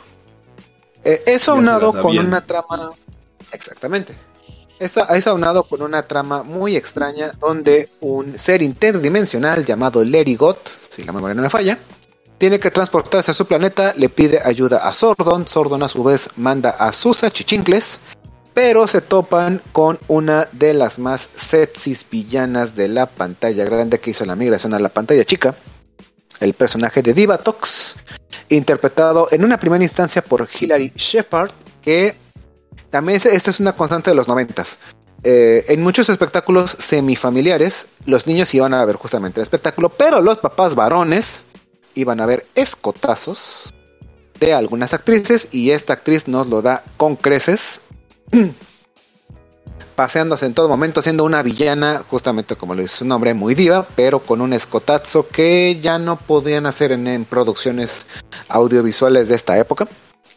[1.03, 2.91] Eh, eso Ya aunado con una trama...
[3.51, 4.15] Exactamente.
[4.79, 10.69] Eso, eso aunado con una trama muy extraña donde un ser interdimensional llamado Larry Gott,
[10.91, 11.79] si la memoria no me falla,
[12.37, 16.29] tiene que transportarse a su planeta, le pide ayuda a Sordon, Sordon a su vez
[16.37, 18.03] manda a sus achichincles,
[18.55, 24.11] pero se topan con una de las más sexys villanas de la pantalla grande que
[24.11, 25.55] hizo la migración a la pantalla chica,
[26.41, 27.97] el personaje de Divatox,
[28.49, 31.51] interpretado en una primera instancia por Hilary Shepard,
[31.83, 32.15] que
[32.91, 34.79] también es- esta es una constante de los noventas.
[35.25, 40.39] Eh, en muchos espectáculos semifamiliares, los niños iban a ver justamente el espectáculo, pero los
[40.39, 41.47] papás varones
[41.95, 43.73] iban a ver escotazos
[44.39, 47.81] de algunas actrices y esta actriz nos lo da con creces,
[49.95, 53.87] paseándose en todo momento siendo una villana, justamente como lo dice su nombre, muy diva,
[53.95, 58.07] pero con un escotazo que ya no podían hacer en, producciones
[58.49, 59.89] audiovisuales de esta época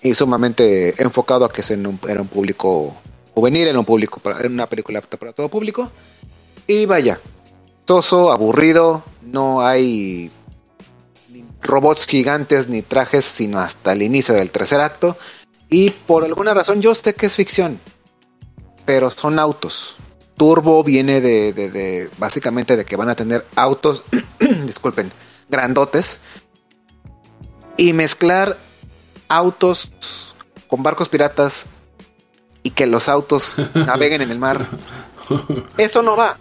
[0.01, 1.63] y sumamente enfocado a que
[2.07, 2.95] era un público
[3.33, 5.91] juvenil, era un público para, era una película apta para todo público.
[6.67, 7.19] Y vaya,
[7.87, 10.31] soso, aburrido, no hay
[11.61, 15.17] robots gigantes ni trajes, sino hasta el inicio del tercer acto.
[15.69, 17.79] Y por alguna razón yo sé que es ficción,
[18.85, 19.97] pero son autos.
[20.37, 24.03] Turbo viene de, de- de- básicamente de que van a tener autos,
[24.65, 25.11] disculpen,
[25.49, 26.21] grandotes.
[27.75, 28.57] Y mezclar
[29.27, 30.35] autos
[30.67, 31.67] con barcos piratas
[32.63, 34.65] y que los autos naveguen en el mar.
[35.77, 36.37] Eso no va.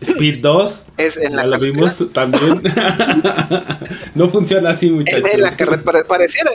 [0.00, 0.86] Speed 2.
[0.98, 1.90] Es en la película.
[1.92, 2.62] vimos también.
[4.14, 5.30] no funciona así, En, muchachos.
[5.32, 6.50] en la que re- pare- pareciera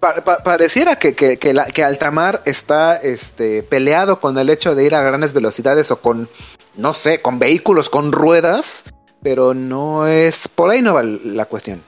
[0.00, 4.74] pa- pa- pareciera que, que, que, la- que Altamar está este, peleado con el hecho
[4.74, 6.28] de ir a grandes velocidades o con,
[6.76, 8.84] no sé, con vehículos con ruedas,
[9.22, 11.82] pero no es, por ahí no va la cuestión.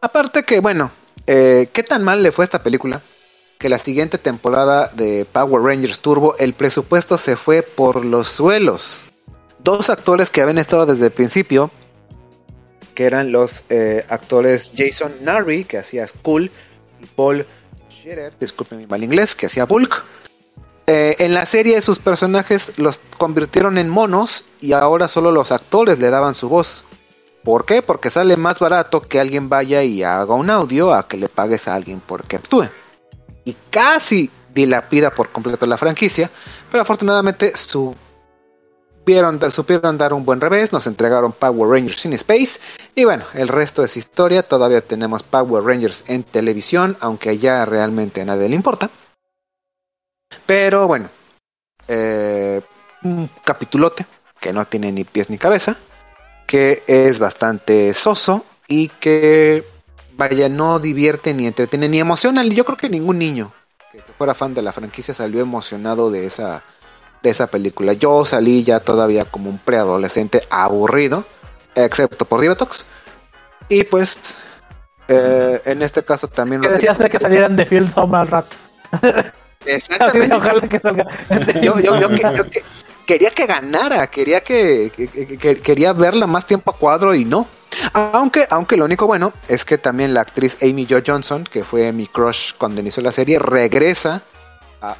[0.00, 0.90] Aparte que, bueno,
[1.26, 3.00] eh, ¿qué tan mal le fue a esta película?
[3.58, 9.04] Que la siguiente temporada de Power Rangers Turbo, el presupuesto se fue por los suelos.
[9.58, 11.70] Dos actores que habían estado desde el principio,
[12.96, 16.50] que eran los eh, actores Jason Narry, que hacía Skull,
[17.00, 17.46] y Paul
[17.88, 20.02] Scherer, disculpen mi mal inglés, que hacía Bulk.
[20.88, 25.98] Eh, en la serie sus personajes los convirtieron en monos y ahora solo los actores
[25.98, 26.84] le daban su voz.
[27.44, 27.82] ¿Por qué?
[27.82, 31.68] Porque sale más barato que alguien vaya y haga un audio a que le pagues
[31.68, 32.68] a alguien porque actúe.
[33.44, 36.30] Y casi dilapida por completo la franquicia,
[36.70, 37.52] pero afortunadamente
[39.50, 42.60] supieron, dar un buen revés, nos entregaron Power Rangers in Space
[42.94, 48.22] y bueno, el resto es historia, todavía tenemos Power Rangers en televisión, aunque ya realmente
[48.22, 48.90] a nadie le importa.
[50.44, 51.08] Pero bueno,
[51.88, 52.60] eh,
[53.02, 54.06] un capitulote
[54.40, 55.76] que no tiene ni pies ni cabeza,
[56.46, 59.64] que es bastante soso y que,
[60.12, 62.44] vaya, no divierte ni entretiene ni emociona.
[62.44, 63.52] Yo creo que ningún niño
[63.92, 66.62] que fuera fan de la franquicia salió emocionado de esa,
[67.22, 67.92] de esa película.
[67.94, 71.24] Yo salí ya todavía como un preadolescente aburrido,
[71.74, 72.86] excepto por Divatox.
[73.68, 74.18] Y pues,
[75.08, 76.60] eh, en este caso también...
[76.62, 78.56] Que decías de que salieran de Field Home al rato.
[79.64, 80.34] Exactamente.
[80.34, 81.06] Ojalá que salga.
[81.60, 82.62] yo, yo, yo, que- yo que-
[83.06, 87.24] quería que ganara, quería que, que- que- que- quería verla más tiempo a cuadro y
[87.24, 87.46] no.
[87.92, 91.92] Aunque, aunque lo único bueno es que también la actriz Amy Jo Johnson, que fue
[91.92, 94.22] mi crush cuando inició la serie, regresa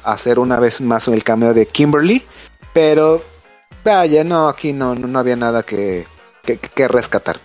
[0.03, 2.25] hacer una vez más el cameo de Kimberly,
[2.73, 3.23] pero
[3.83, 6.05] vaya, no, aquí no, no, había nada que,
[6.43, 7.37] que, que rescatar.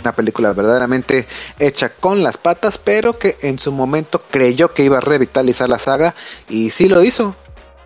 [0.00, 1.26] Una película verdaderamente
[1.58, 5.78] hecha con las patas, pero que en su momento creyó que iba a revitalizar la
[5.80, 6.14] saga
[6.48, 7.34] y sí lo hizo.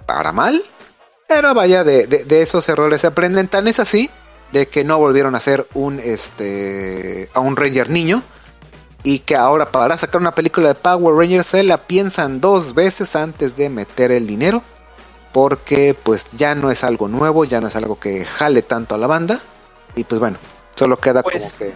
[0.05, 0.63] Para mal,
[1.27, 3.49] pero vaya, de, de- de esos errores se aprenden.
[3.49, 4.11] Tan es así
[4.53, 8.23] de que no volvieron a hacer un este a un Ranger niño
[9.05, 13.17] y que ahora para sacar una película de Power Rangers se la piensan dos veces
[13.17, 14.63] antes de meter el dinero
[15.33, 18.99] porque pues ya no es algo nuevo, ya no es algo que jale tanto a
[18.99, 19.39] la banda
[19.97, 20.37] y pues bueno,
[20.77, 21.73] solo queda Pues- como que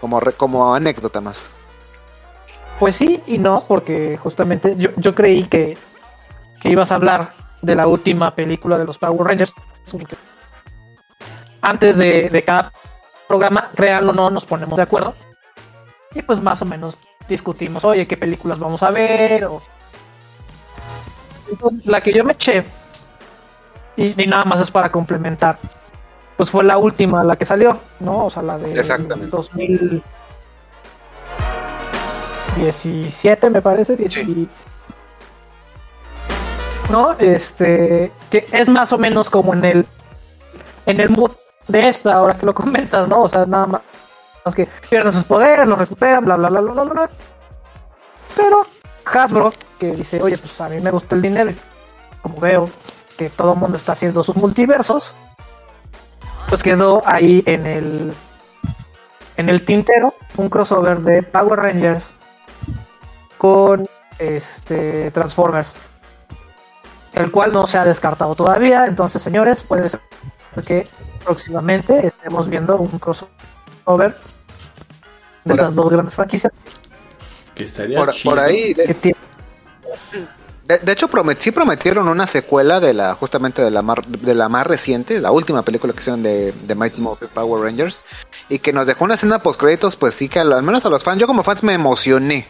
[0.00, 1.50] como re- como anécdota más.
[2.78, 5.76] Pues sí y no, porque justamente yo, yo creí que,
[6.62, 9.52] que ibas a hablar de la última película de los Power Rangers.
[11.62, 12.72] Antes de, de cada
[13.28, 15.14] programa, real o no, nos ponemos de acuerdo.
[16.14, 16.96] Y pues más o menos
[17.28, 19.44] discutimos, oye, qué películas vamos a ver.
[19.44, 19.62] O...
[21.50, 22.64] Entonces, la que yo me eché,
[23.96, 25.58] y, y nada más es para complementar,
[26.36, 28.24] pues fue la última, la que salió, ¿no?
[28.24, 29.30] O sea, la de Exactamente.
[29.30, 30.02] 2000.
[32.56, 34.48] 17 me parece, 10 Sí.
[36.90, 37.12] ¿no?
[37.18, 39.86] Este, que es más o menos como en el
[40.86, 41.30] en el mood
[41.68, 43.22] de esta, ahora que lo comentas, ¿no?
[43.22, 43.80] O sea, nada más
[44.54, 47.10] que pierden sus poderes, los recuperan, bla, bla, bla, bla, bla, bla.
[48.36, 48.66] Pero
[49.04, 51.52] Hasbro, que dice, oye, pues a mí me gusta el dinero,
[52.22, 52.70] como veo
[53.16, 55.12] que todo el mundo está haciendo sus multiversos,
[56.48, 58.14] pues quedó ahí en el
[59.36, 62.12] en el tintero un crossover de Power Rangers
[63.38, 63.88] con
[64.18, 65.74] este Transformers
[67.14, 70.00] el cual no se ha descartado todavía entonces señores puede ser
[70.66, 70.88] que
[71.24, 73.32] próximamente estemos viendo un crossover
[73.98, 74.14] de
[75.44, 76.52] Por- esas dos grandes franquicias
[77.54, 78.30] Que estaría Por, chido.
[78.34, 78.84] por ahí, de,
[80.66, 84.34] de- de hecho promet- sí prometieron una secuela de la justamente de la mar- de
[84.34, 88.04] la más reciente, la última película que hicieron de, de Mighty Morphin Power Rangers
[88.48, 90.90] y que nos dejó una escena post créditos, pues sí que al, al menos a
[90.90, 92.46] los fans, yo como fans me emocioné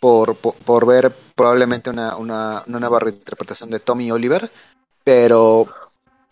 [0.00, 4.50] por, por, por ver probablemente una, una, una nueva reinterpretación de Tommy Oliver,
[5.02, 5.66] pero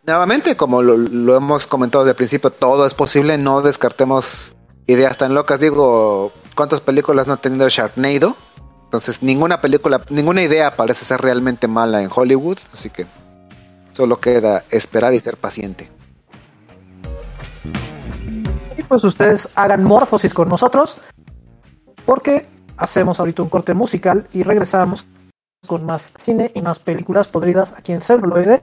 [0.07, 4.55] nuevamente, como lo, lo hemos comentado desde el principio, todo es posible, no descartemos
[4.87, 5.61] ideas tan locas.
[5.61, 8.37] Digo, ¿cuántas películas no ha tenido Sharknado?
[8.85, 13.07] Entonces, ninguna película, ninguna idea parece ser realmente mala en Hollywood, así que
[13.93, 15.91] Solo queda esperar y ser paciente.
[18.77, 20.99] Y pues ustedes hagan morfosis con nosotros,
[22.07, 22.49] porque
[22.79, 25.07] hacemos ahorita un corte musical y regresamos
[25.67, 28.63] con más cine y más películas podridas aquí en celuloide.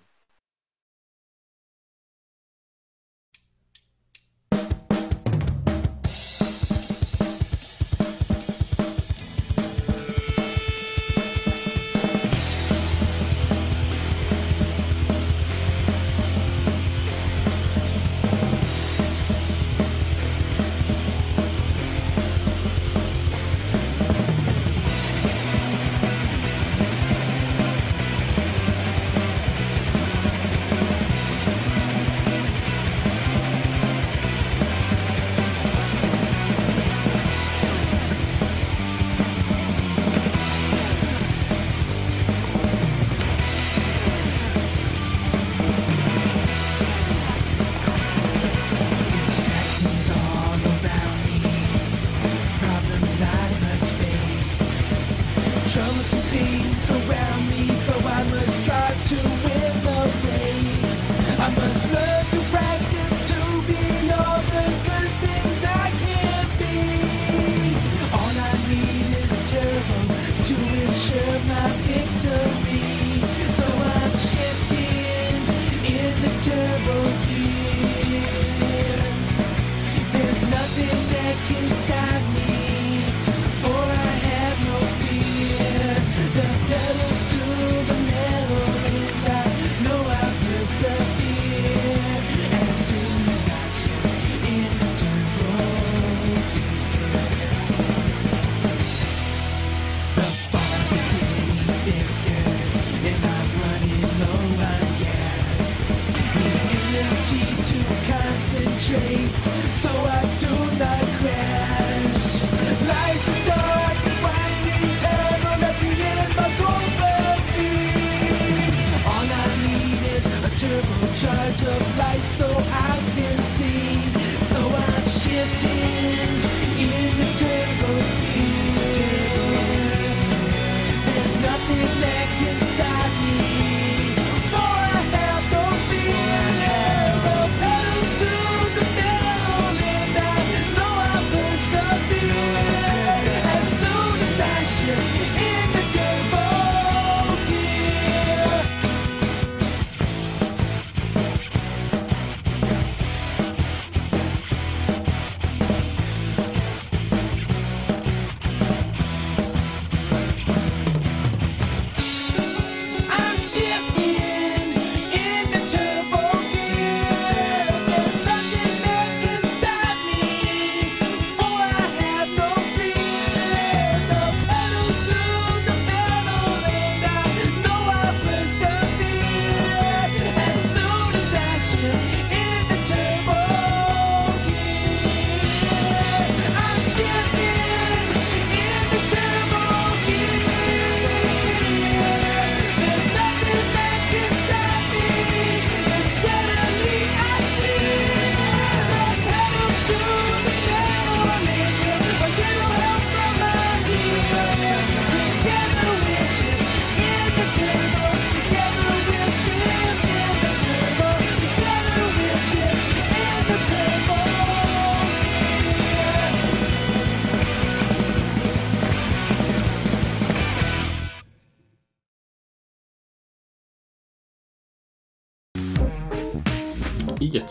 [108.91, 110.60] So I do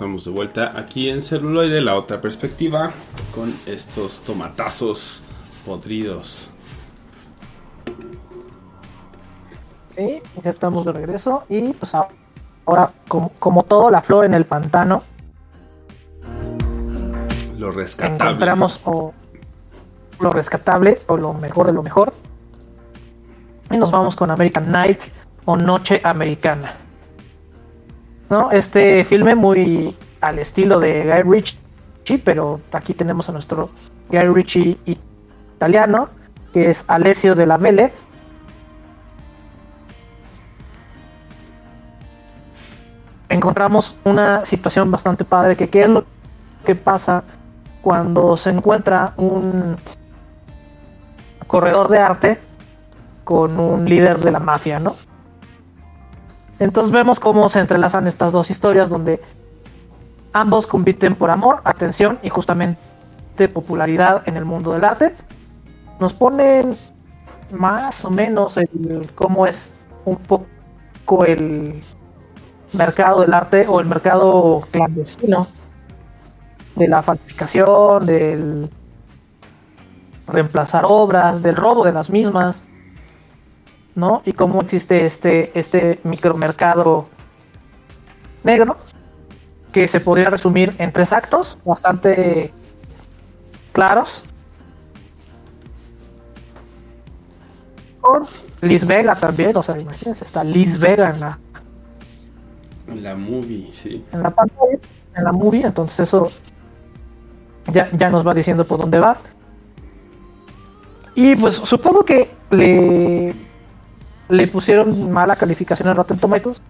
[0.01, 2.91] estamos de vuelta aquí en celuloide, la otra perspectiva,
[3.35, 5.23] con estos tomatazos
[5.67, 6.49] podridos.
[9.89, 14.47] Sí, ya estamos de regreso y pues ahora como, como todo la flor en el
[14.47, 15.03] pantano
[17.59, 18.25] Lo rescatable.
[18.25, 19.13] encontramos o
[20.19, 22.15] lo rescatable o lo mejor de lo mejor
[23.71, 25.03] y nos vamos con American Night
[25.45, 26.73] o Noche Americana.
[28.31, 28.53] ¿No?
[28.53, 33.71] Este filme muy al estilo de Guy Ritchie, pero aquí tenemos a nuestro
[34.09, 34.79] Guy Ritchie
[35.57, 36.09] italiano,
[36.53, 37.93] que es Alessio de la Mele.
[43.29, 46.05] Encontramos una situación bastante padre que qué es lo
[46.65, 47.25] que pasa
[47.83, 49.77] cuando se encuentra un
[51.49, 52.41] corredor de arte
[53.25, 54.95] con un líder de la mafia, ¿no?
[56.61, 59.21] Entonces vemos cómo se entrelazan estas dos historias donde
[60.35, 62.79] ambos compiten por amor, atención y justamente
[63.53, 65.15] popularidad en el mundo del arte.
[65.99, 66.77] Nos ponen
[67.51, 69.73] más o menos el, cómo es
[70.05, 71.83] un poco el
[72.75, 75.49] mercado del arte o el mercado clandestino
[76.77, 78.69] de la falsificación, del
[80.27, 82.65] reemplazar obras, del robo de las mismas,
[83.95, 84.23] ¿no?
[84.25, 87.09] Y cómo existe este, este micromercado
[88.45, 88.77] negro
[89.73, 92.53] que se podría resumir en tres actos bastante
[93.73, 94.23] claros.
[98.01, 98.27] Con
[98.63, 101.39] Liz Vega también, o sea, imagínense, está Liz Vega en la,
[103.03, 104.05] La movie, sí.
[104.13, 104.79] en la pantalla,
[105.15, 106.31] en la movie, entonces eso
[107.73, 109.19] ya, ya nos va diciendo por dónde va.
[111.15, 113.35] Y pues supongo que le,
[114.31, 116.63] le pusieron mala calificación a Rotten Tomatoes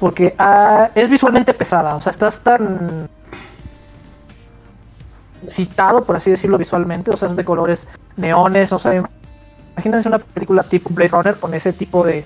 [0.00, 3.08] porque ah, es visualmente pesada, o sea, estás tan
[5.48, 9.08] citado, por así decirlo, visualmente, o sea, es de colores neones, o sea,
[9.74, 12.24] imagínense una película tipo Blade Runner con ese tipo de,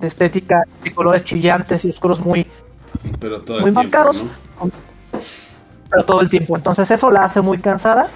[0.00, 2.46] de estética, de colores chillantes y oscuros muy,
[3.20, 4.70] Pero todo muy el tiempo, marcados, ¿no?
[5.90, 6.56] pero todo el tiempo.
[6.56, 8.08] Entonces eso la hace muy cansada.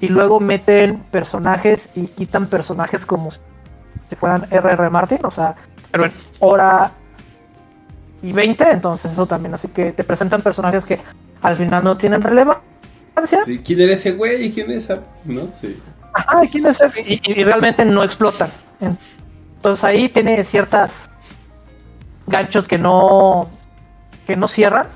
[0.00, 3.30] Y luego meten personajes y quitan personajes como
[4.10, 4.90] si fueran R.R.
[4.90, 5.54] Martin, o sea,
[5.90, 6.90] pero en hora
[8.22, 9.54] y 20, entonces eso también.
[9.54, 11.00] Así que te presentan personajes que
[11.40, 12.60] al final no tienen relevancia.
[13.64, 15.00] ¿Quién era ese güey y quién es esa?
[15.24, 15.48] ¿No?
[15.54, 15.80] Sí.
[16.12, 17.00] Ajá, ¿y quién es ese?
[17.00, 18.50] y, y- y realmente no explotan.
[19.56, 21.08] Entonces ahí tiene ciertas
[22.26, 23.48] ganchos que no
[24.26, 24.86] que no cierran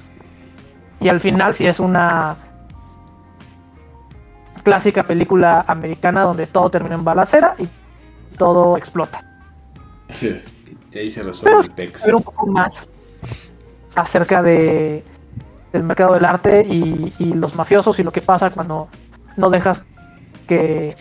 [1.01, 2.36] y al final si es una
[4.62, 7.69] clásica película americana donde todo termina en balacera y
[8.36, 9.24] todo explota.
[10.20, 12.06] Y ahí se resuelve Pero el pex.
[12.06, 12.89] ver un poco más
[13.94, 15.05] acerca de
[15.73, 18.89] del mercado del arte y, y los mafiosos y lo que pasa cuando
[19.36, 19.85] no dejas
[20.47, 20.97] que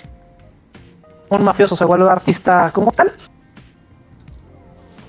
[1.29, 3.11] un mafioso se vuelva artista como tal.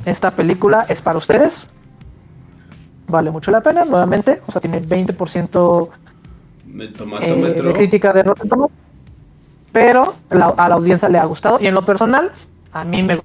[0.04, 1.66] Esta película es para ustedes.
[3.06, 4.42] Vale mucho la pena, nuevamente.
[4.46, 5.90] O sea, tiene 20%
[6.74, 8.83] El eh, de crítica de Rotten Tomatoes.
[9.74, 11.58] Pero la- a la audiencia le ha gustado.
[11.60, 12.30] Y en lo personal,
[12.72, 13.20] a mí me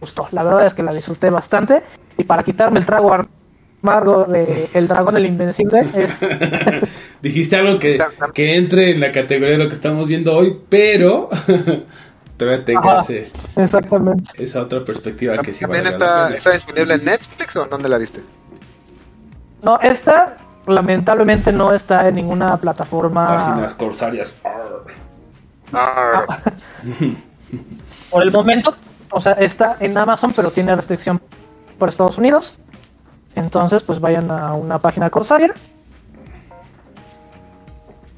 [0.00, 0.28] gustó.
[0.32, 1.82] La verdad es que la disfruté bastante.
[2.18, 3.16] Y para quitarme el trago
[3.82, 6.18] amargo de El Dragón el Invencible, es
[7.22, 7.98] Dijiste algo que,
[8.34, 11.28] que entre en la categoría de lo que estamos viendo hoy, pero
[12.36, 13.00] todavía tenga Ajá.
[13.02, 14.30] ese- exactamente.
[14.42, 17.88] esa otra perspectiva que sí ¿También la está, está disponible en Netflix o en dónde
[17.88, 18.20] la viste?
[19.62, 23.26] No, esta lamentablemente no está en ninguna plataforma.
[23.26, 24.38] Páginas corsarias.
[25.76, 26.26] Arr.
[26.28, 26.42] Ah,
[28.10, 28.74] Por el momento,
[29.10, 31.20] o sea, está en Amazon, pero tiene restricción
[31.78, 32.54] por Estados Unidos.
[33.34, 35.52] Entonces, pues vayan a una página Corsair.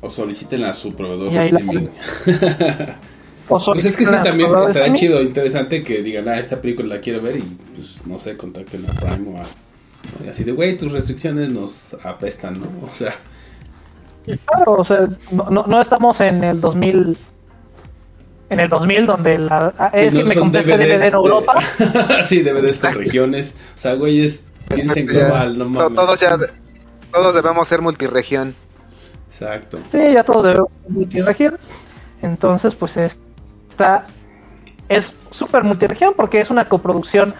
[0.00, 1.90] O soliciten a su proveedor de la
[3.48, 7.00] o Pues es que sí, también estará chido, interesante que digan, ah, esta película la
[7.00, 7.42] quiero ver y
[7.74, 9.42] pues no sé, contacten a Prime o a.
[9.42, 10.26] ¿no?
[10.26, 12.66] Y así de, güey, tus restricciones nos apestan, ¿no?
[12.92, 13.14] O sea,
[14.44, 17.16] Claro, o sea, no, no, no estamos en el 2000.
[18.48, 19.72] En el 2000, donde la.
[19.78, 21.54] ah, Es no que me son compré este DVD en de- Europa.
[22.26, 23.54] sí, DVDs con regiones.
[23.74, 24.44] O sea, güey, es.
[24.72, 25.12] Piensa en ya.
[25.26, 25.94] global, no To- mames.
[25.94, 26.36] todos ya,
[27.12, 28.54] todos debemos ser multiregión.
[29.28, 29.78] Exacto.
[29.92, 31.56] Sí, ya todos debemos multiregión.
[32.22, 33.18] Entonces, pues es,
[33.68, 34.06] está.
[34.88, 37.34] Es súper multiregión porque es una coproducción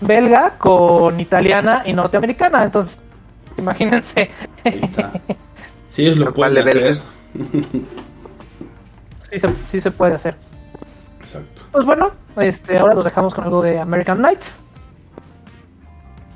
[0.00, 2.64] belga con italiana y norteamericana.
[2.64, 2.98] Entonces,
[3.58, 4.30] imagínense.
[4.64, 5.12] Ahí está.
[5.90, 7.02] Sí, ellos lo Lo cual pueden de hacer.
[9.30, 10.36] Sí se, sí se puede hacer.
[11.20, 11.62] Exacto.
[11.72, 14.40] Pues bueno, este, ahora los dejamos con algo de American Night.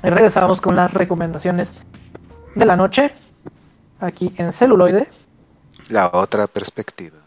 [0.03, 1.73] Y regresamos con las recomendaciones
[2.55, 3.13] de la noche.
[3.99, 5.09] Aquí en celuloide.
[5.89, 7.19] La otra perspectiva.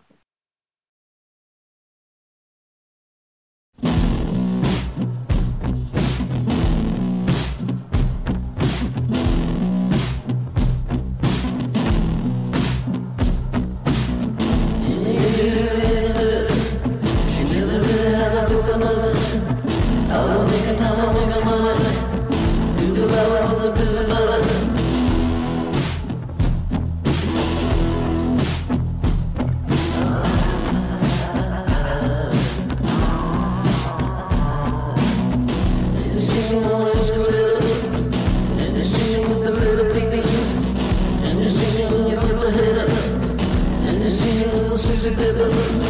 [45.06, 45.85] a good balloon.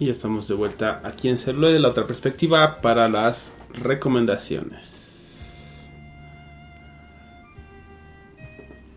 [0.00, 5.90] Y ya estamos de vuelta aquí en Celuloide, la otra perspectiva para las recomendaciones.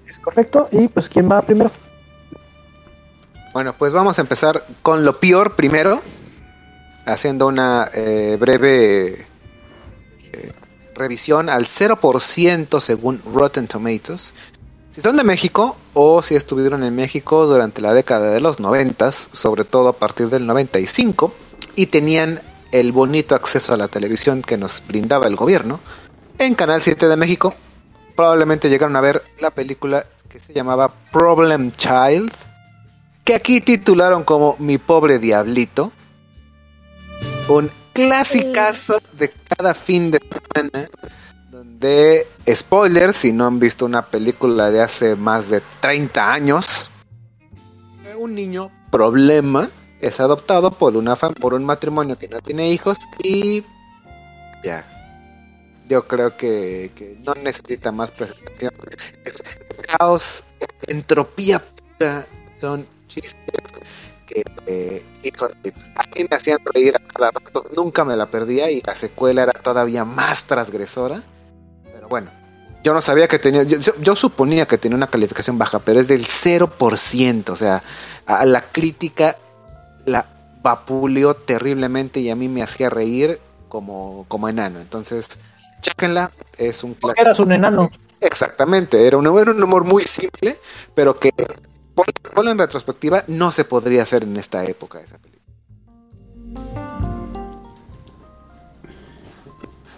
[0.08, 0.70] Es correcto.
[0.72, 1.70] Y pues, ¿quién va primero?
[3.52, 6.02] Bueno, pues vamos a empezar con lo peor primero,
[7.06, 9.26] haciendo una eh, breve
[10.32, 10.54] eh,
[10.96, 14.34] revisión al 0% según Rotten Tomatoes.
[14.94, 19.12] Si son de México o si estuvieron en México durante la década de los 90,
[19.12, 21.34] sobre todo a partir del 95,
[21.76, 22.40] y tenían
[22.72, 25.80] el bonito acceso a la televisión que nos brindaba el gobierno,
[26.38, 27.56] en Canal 7 de México,
[28.16, 32.32] probablemente llegaron a ver la película que se llamaba Problem Child,
[33.24, 35.92] que aquí titularon como Mi pobre diablito.
[37.48, 40.88] Un clasicazo de cada fin de semana.
[41.84, 46.90] Donde, spoilers, si no han visto una película de hace más de 30 años,
[48.18, 49.70] un niño problema
[50.00, 53.66] es adoptado por, una por un matrimonio que no tiene hijos y
[54.64, 54.86] ya.
[55.90, 58.72] Yo creo que, no necesita más presentación.
[59.26, 59.44] Es
[59.86, 60.46] caos,
[60.88, 61.62] entropía
[61.98, 63.36] pura, son chistes
[64.26, 65.04] que, eh,
[65.98, 69.44] a mí me hacían reír a cada rato, nunca me la perdía y la secuela
[69.44, 71.24] era todavía más transgresora.
[72.14, 72.30] Bueno,
[72.84, 76.28] yo no sabía que tenía, yo, suponía que tenía una calificación baja, pero es del
[76.28, 77.82] 0%, o sea,
[78.28, 79.36] a la crítica
[80.06, 80.28] la
[80.62, 84.80] vapuleó terriblemente y a mí me hacía reír como, como enano.
[84.80, 85.40] Entonces,
[85.82, 86.30] chéquenla,
[86.60, 87.90] es un Porque eras un enano.
[88.22, 90.60] Exactamente, era un, era un humor muy simple,
[90.94, 91.32] pero que
[91.96, 96.93] pon- ponlo en retrospectiva, no se podría hacer en esta época esa película.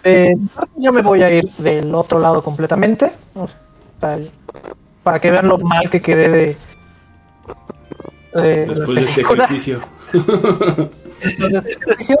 [0.08, 0.36] Eh,
[0.76, 3.10] yo me voy a ir del otro lado completamente.
[5.02, 6.56] para que vean lo mal que quedé de.
[8.66, 9.80] Después de este ejercicio.
[10.12, 12.18] Después de este ejercicio,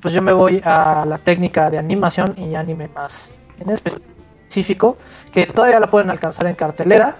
[0.00, 3.28] Pues yo me voy a la técnica de animación y anime más
[3.60, 4.96] en específico,
[5.30, 7.16] que todavía la pueden alcanzar en cartelera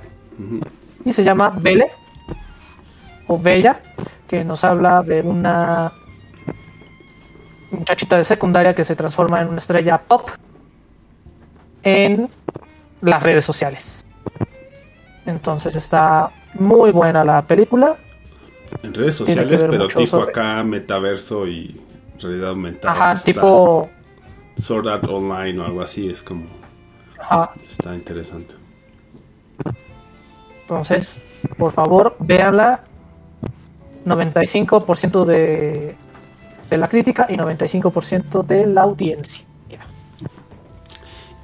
[1.04, 1.90] y se llama Belle
[3.26, 3.80] o Bella,
[4.26, 5.92] que nos habla de una
[7.72, 10.28] muchachita de secundaria que se transforma en una estrella pop
[11.82, 12.28] en
[13.00, 14.04] las redes sociales.
[15.26, 17.96] Entonces está muy buena la película.
[18.82, 21.80] En redes sociales, pero tipo sobre- acá metaverso y
[22.20, 22.94] realidad aumentada.
[22.94, 23.90] Ajá, Está tipo.
[24.58, 26.44] Sword Art Online o algo así, es como.
[27.18, 28.54] ajá, Está interesante.
[30.62, 31.20] Entonces,
[31.58, 32.80] por favor, véanla.
[34.04, 35.94] 95% de
[36.72, 39.44] de la crítica y 95% de la audiencia.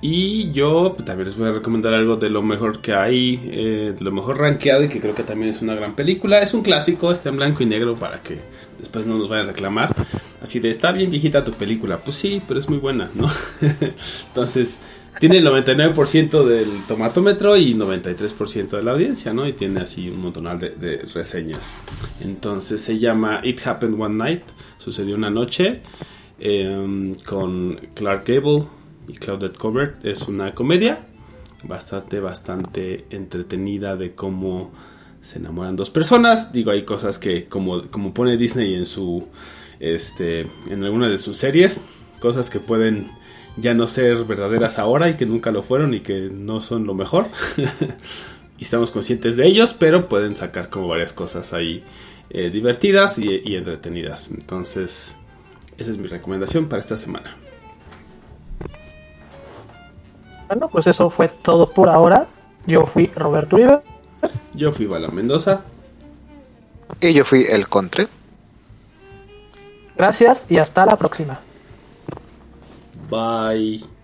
[0.01, 4.05] Y yo también les voy a recomendar algo de lo mejor que hay, eh, de
[4.05, 6.41] lo mejor rankeado y que creo que también es una gran película.
[6.41, 8.39] Es un clásico, está en blanco y negro para que
[8.79, 9.95] después no nos vayan a reclamar.
[10.41, 11.99] Así de, está bien viejita tu película.
[11.99, 13.29] Pues sí, pero es muy buena, ¿no?
[14.29, 14.81] Entonces,
[15.19, 19.49] tiene el 99% del tomatómetro y 93% de la audiencia, ¿no?
[19.49, 21.75] Y tiene así un montonal de, de reseñas.
[22.21, 24.43] Entonces, se llama It Happened One Night,
[24.79, 25.83] sucedió una noche,
[26.41, 28.65] eh, con Clark Gable
[29.09, 30.05] y Claudette Colbert.
[30.05, 31.01] Es una comedia
[31.65, 34.71] bastante, bastante entretenida de cómo
[35.21, 36.53] se enamoran dos personas.
[36.53, 39.27] Digo, hay cosas que como, como pone Disney en su
[39.81, 41.81] este en alguna de sus series,
[42.21, 43.09] cosas que pueden
[43.57, 46.95] ya no ser verdaderas ahora y que nunca lo fueron y que no son lo
[46.95, 47.27] mejor.
[48.59, 51.83] y estamos conscientes de ellos, pero pueden sacar como varias cosas ahí
[52.31, 54.31] eh, divertidas y, y entretenidas.
[54.31, 55.17] Entonces,
[55.77, 57.37] esa es mi recomendación para esta semana.
[60.49, 62.27] Bueno, pues eso fue todo por ahora.
[62.67, 63.81] Yo fui Roberto Uribe.
[64.55, 65.61] Yo fui Bala Mendoza.
[67.01, 68.09] Y yo fui el Contre.
[69.97, 71.41] Gracias y hasta la próxima.
[73.11, 73.98] Bye.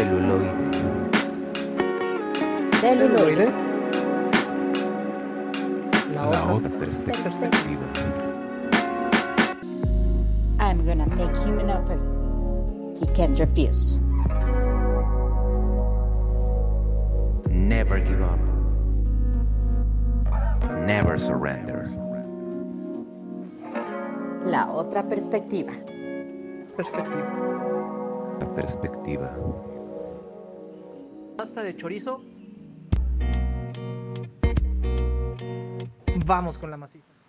[0.00, 0.54] Celuloide.
[2.80, 3.52] Celuloide.
[6.14, 7.84] La otra perspectiva.
[10.58, 11.98] I'm gonna make him an offer
[12.98, 14.00] he can't refuse.
[17.50, 18.40] Never give up.
[20.86, 21.90] Never surrender.
[24.46, 25.74] La otra perspectiva.
[26.74, 27.28] Perspectiva.
[28.40, 29.69] La perspectiva.
[31.40, 32.22] Pasta de chorizo.
[36.26, 37.19] Vamos con la maciza.